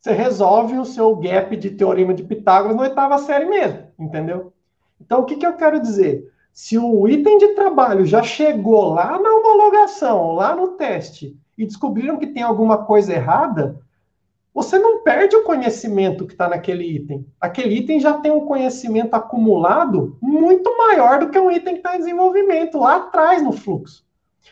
[0.00, 4.52] Você resolve o seu gap de teorema de Pitágoras na oitava série mesmo, entendeu?
[5.00, 6.32] Então, o que, que eu quero dizer?
[6.60, 12.16] Se o item de trabalho já chegou lá na homologação, lá no teste, e descobriram
[12.16, 13.80] que tem alguma coisa errada,
[14.52, 17.24] você não perde o conhecimento que está naquele item.
[17.40, 21.94] Aquele item já tem um conhecimento acumulado muito maior do que um item que está
[21.94, 24.04] em desenvolvimento, lá atrás no fluxo.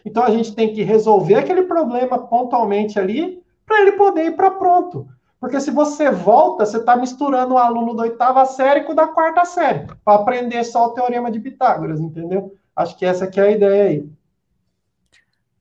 [0.05, 4.53] Então a gente tem que resolver aquele problema pontualmente ali para ele poder ir para
[4.53, 5.09] pronto.
[5.39, 9.07] Porque se você volta, você está misturando o aluno da oitava série com o da
[9.07, 12.57] quarta série, para aprender só o teorema de Pitágoras, entendeu?
[12.75, 14.11] Acho que essa é a ideia aí.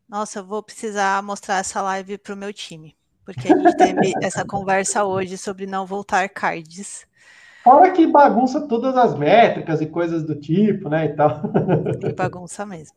[0.07, 2.95] Nossa, eu vou precisar mostrar essa live para o meu time,
[3.25, 7.05] porque a gente teve essa conversa hoje sobre não voltar cards.
[7.63, 11.41] Fora que bagunça todas as métricas e coisas do tipo, né, e tal.
[12.07, 12.95] E bagunça mesmo.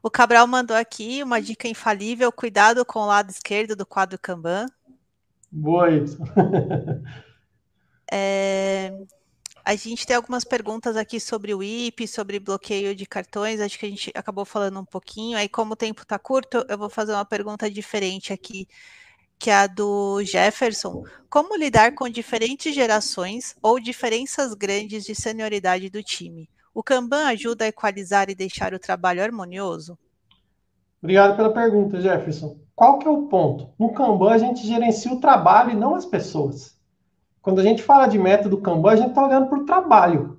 [0.00, 4.66] O Cabral mandou aqui uma dica infalível: cuidado com o lado esquerdo do quadro Kanban.
[5.50, 6.18] Boa, isso.
[8.12, 8.92] é,
[9.64, 13.60] a gente tem algumas perguntas aqui sobre o IP, sobre bloqueio de cartões.
[13.60, 15.36] Acho que a gente acabou falando um pouquinho.
[15.36, 18.66] Aí, como o tempo está curto, eu vou fazer uma pergunta diferente aqui,
[19.38, 21.04] que é a do Jefferson.
[21.28, 26.48] Como lidar com diferentes gerações ou diferenças grandes de senioridade do time?
[26.74, 29.98] O Kanban ajuda a equalizar e deixar o trabalho harmonioso?
[31.02, 32.56] Obrigado pela pergunta, Jefferson.
[32.74, 33.68] Qual que é o ponto?
[33.78, 36.76] No Kanban, a gente gerencia o trabalho e não as pessoas.
[37.40, 40.38] Quando a gente fala de método Kanban, a gente está olhando para o trabalho.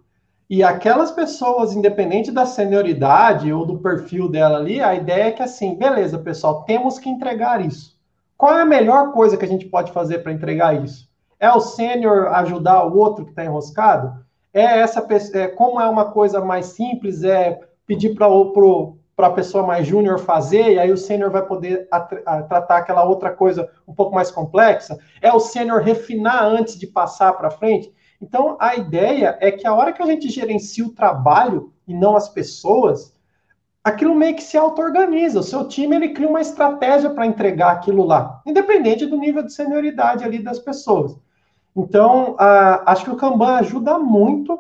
[0.49, 5.43] E aquelas pessoas, independente da senioridade ou do perfil dela ali, a ideia é que
[5.43, 7.97] assim, beleza, pessoal, temos que entregar isso.
[8.36, 11.07] Qual é a melhor coisa que a gente pode fazer para entregar isso?
[11.39, 14.26] É o sênior ajudar o outro que está enroscado?
[14.53, 15.05] É essa
[15.36, 18.28] é, como é uma coisa mais simples, é pedir para
[19.28, 23.03] a pessoa mais júnior fazer, e aí o sênior vai poder a, a, tratar aquela
[23.03, 24.97] outra coisa um pouco mais complexa.
[25.22, 27.93] É o sênior refinar antes de passar para frente.
[28.22, 32.15] Então, a ideia é que a hora que a gente gerencia o trabalho e não
[32.15, 33.13] as pessoas,
[33.84, 35.39] aquilo meio que se auto-organiza.
[35.39, 39.53] O seu time ele cria uma estratégia para entregar aquilo lá, independente do nível de
[39.53, 41.17] senioridade ali das pessoas.
[41.76, 42.36] Então,
[42.86, 44.59] acho que o Kanban ajuda muito,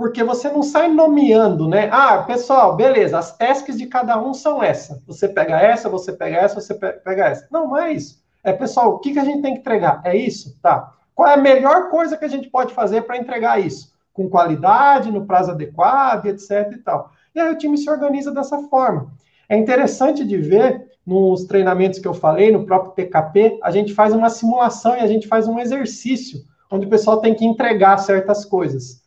[0.00, 1.90] porque você não sai nomeando, né?
[1.92, 5.02] Ah, pessoal, beleza, as tasks de cada um são essa.
[5.06, 7.46] Você pega essa, você pega essa, você pega essa.
[7.50, 8.18] Não, não é isso.
[8.42, 10.00] É, pessoal, o que, que a gente tem que entregar?
[10.02, 10.58] É isso?
[10.62, 10.94] Tá.
[11.14, 13.92] Qual é a melhor coisa que a gente pode fazer para entregar isso?
[14.14, 17.12] Com qualidade, no prazo adequado, etc e tal.
[17.34, 19.12] E aí o time se organiza dessa forma.
[19.50, 24.14] É interessante de ver nos treinamentos que eu falei, no próprio TKP, a gente faz
[24.14, 26.40] uma simulação e a gente faz um exercício
[26.70, 28.99] onde o pessoal tem que entregar certas coisas.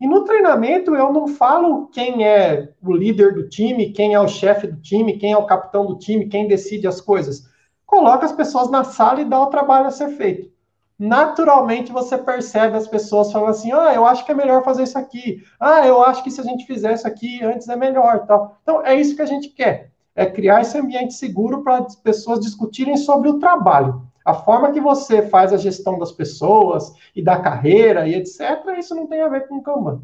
[0.00, 4.26] E no treinamento eu não falo quem é o líder do time, quem é o
[4.26, 7.50] chefe do time, quem é o capitão do time, quem decide as coisas.
[7.84, 10.50] Coloca as pessoas na sala e dá o trabalho a ser feito.
[10.98, 14.98] Naturalmente você percebe as pessoas falando assim: ah, eu acho que é melhor fazer isso
[14.98, 15.42] aqui.
[15.58, 18.26] Ah, eu acho que se a gente fizer isso aqui antes é melhor.
[18.26, 18.58] Tal.
[18.62, 19.90] Então é isso que a gente quer.
[20.14, 24.02] É criar esse ambiente seguro para as pessoas discutirem sobre o trabalho.
[24.24, 28.40] A forma que você faz a gestão das pessoas e da carreira e etc.,
[28.78, 30.02] isso não tem a ver com o Kanban.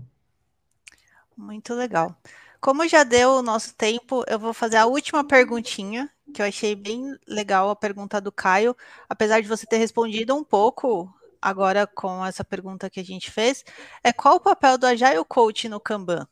[1.37, 2.15] Muito legal.
[2.61, 6.75] Como já deu o nosso tempo, eu vou fazer a última perguntinha, que eu achei
[6.75, 8.75] bem legal a pergunta do Caio,
[9.09, 13.65] apesar de você ter respondido um pouco agora com essa pergunta que a gente fez,
[14.03, 16.27] é qual o papel do Agile Coach no Kanban?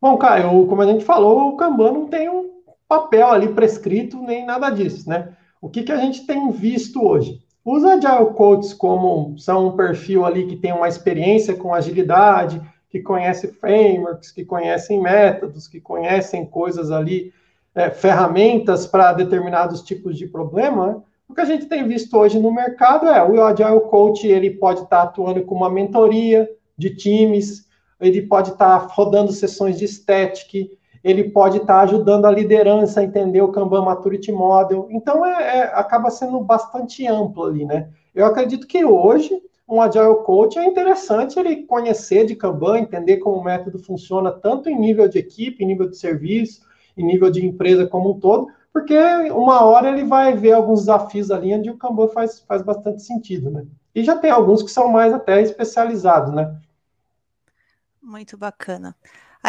[0.00, 4.46] Bom, Caio, como a gente falou, o Kanban não tem um papel ali prescrito nem
[4.46, 5.36] nada disso, né?
[5.60, 7.40] O que, que a gente tem visto hoje?
[7.64, 13.00] Os Agile Coaches, como são um perfil ali que tem uma experiência com agilidade, que
[13.00, 17.32] conhece frameworks, que conhecem métodos, que conhecem coisas ali,
[17.74, 20.96] é, ferramentas para determinados tipos de problema, né?
[21.28, 24.80] o que a gente tem visto hoje no mercado é o Agile Coach, ele pode
[24.82, 27.68] estar tá atuando com uma mentoria de times,
[28.00, 30.70] ele pode estar tá rodando sessões de static,
[31.02, 34.88] ele pode estar tá ajudando a liderança a entender o Kanban Maturity Model.
[34.90, 37.88] Então, é, é, acaba sendo bastante amplo ali, né?
[38.14, 43.36] Eu acredito que hoje, um Agile Coach é interessante ele conhecer de Kanban, entender como
[43.36, 46.62] o método funciona, tanto em nível de equipe, em nível de serviço,
[46.96, 48.96] em nível de empresa como um todo, porque
[49.30, 53.50] uma hora ele vai ver alguns desafios ali onde o Kanban faz, faz bastante sentido,
[53.50, 53.64] né?
[53.94, 56.56] E já tem alguns que são mais até especializados, né?
[58.00, 58.94] Muito bacana.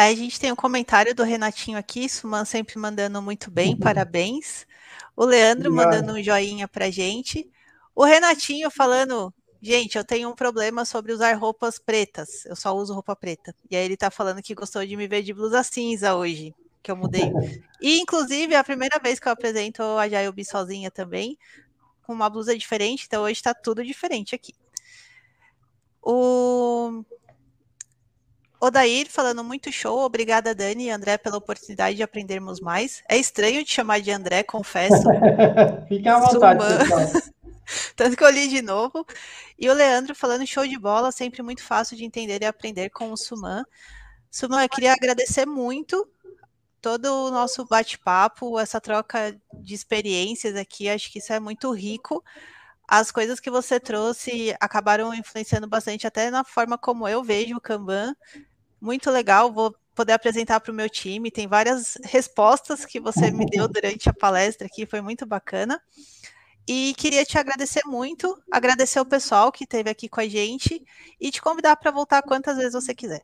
[0.00, 3.80] Aí a gente tem um comentário do Renatinho aqui, Suman sempre mandando muito bem, uhum.
[3.80, 4.66] parabéns.
[5.14, 5.92] O Leandro Obrigado.
[5.92, 7.46] mandando um joinha pra gente.
[7.94, 9.30] O Renatinho falando,
[9.60, 12.46] gente, eu tenho um problema sobre usar roupas pretas.
[12.46, 13.54] Eu só uso roupa preta.
[13.70, 16.90] E aí ele tá falando que gostou de me ver de blusa cinza hoje, que
[16.90, 17.30] eu mudei.
[17.78, 21.36] e inclusive é a primeira vez que eu apresento a Jailbi sozinha também,
[22.04, 24.54] com uma blusa diferente, então hoje tá tudo diferente aqui.
[26.02, 27.04] O
[28.60, 33.02] Odair falando muito show, obrigada Dani e André pela oportunidade de aprendermos mais.
[33.08, 35.02] É estranho te chamar de André, confesso.
[35.88, 36.60] Fique à vontade,
[37.96, 39.06] Tanto que eu li de novo.
[39.58, 43.10] E o Leandro falando show de bola, sempre muito fácil de entender e aprender com
[43.10, 43.64] o Suman.
[44.30, 46.06] Suman, eu queria agradecer muito
[46.82, 52.22] todo o nosso bate-papo, essa troca de experiências aqui, acho que isso é muito rico.
[52.86, 57.60] As coisas que você trouxe acabaram influenciando bastante até na forma como eu vejo o
[57.60, 58.14] Kanban
[58.80, 59.52] muito legal.
[59.52, 61.30] Vou poder apresentar para o meu time.
[61.30, 65.80] Tem várias respostas que você me deu durante a palestra aqui, foi muito bacana.
[66.66, 70.82] E queria te agradecer muito, agradecer o pessoal que esteve aqui com a gente
[71.20, 73.22] e te convidar para voltar quantas vezes você quiser.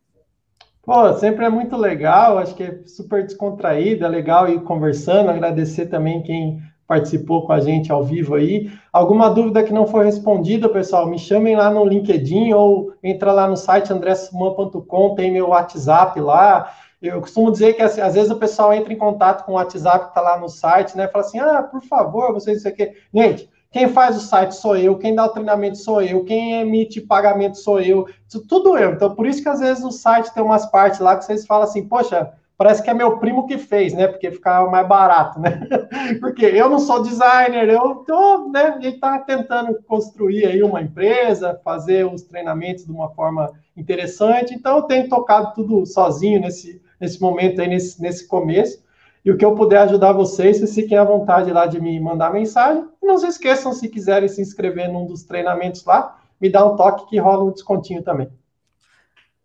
[0.82, 5.86] Pô, sempre é muito legal, acho que é super descontraído, é legal ir conversando, agradecer
[5.86, 8.70] também quem participou com a gente ao vivo aí.
[8.92, 13.48] Alguma dúvida que não foi respondida, pessoal, me chamem lá no LinkedIn ou entra lá
[13.48, 16.72] no site andressuman.com, tem meu WhatsApp lá.
[17.02, 20.04] Eu costumo dizer que assim, às vezes o pessoal entra em contato com o WhatsApp
[20.04, 21.08] que está lá no site, né?
[21.08, 22.92] Fala assim, ah, por favor, vocês isso aqui.
[23.12, 27.00] Gente, quem faz o site sou eu, quem dá o treinamento sou eu, quem emite
[27.00, 28.06] pagamento sou eu,
[28.48, 28.92] tudo eu.
[28.92, 31.64] Então, por isso que às vezes o site tem umas partes lá que vocês falam
[31.64, 34.06] assim, poxa, parece que é meu primo que fez, né?
[34.08, 35.66] Porque ficava mais barato, né?
[36.20, 38.74] Porque eu não sou designer, eu tô, né?
[38.76, 44.54] A gente tá tentando construir aí uma empresa, fazer os treinamentos de uma forma interessante,
[44.54, 48.84] então eu tenho tocado tudo sozinho nesse, nesse momento aí, nesse, nesse começo.
[49.24, 52.32] E o que eu puder ajudar vocês, vocês fiquem à vontade lá de me mandar
[52.32, 52.88] mensagem.
[53.02, 57.08] Não se esqueçam, se quiserem se inscrever num dos treinamentos lá, me dá um toque
[57.08, 58.30] que rola um descontinho também.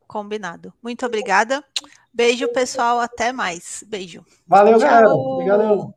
[0.07, 0.71] Combinado.
[0.83, 1.63] Muito obrigada.
[2.13, 2.99] Beijo, pessoal.
[2.99, 3.83] Até mais.
[3.87, 4.25] Beijo.
[4.47, 4.87] Valeu, Tchau.
[4.87, 5.09] galera.
[5.09, 5.93] Obrigado.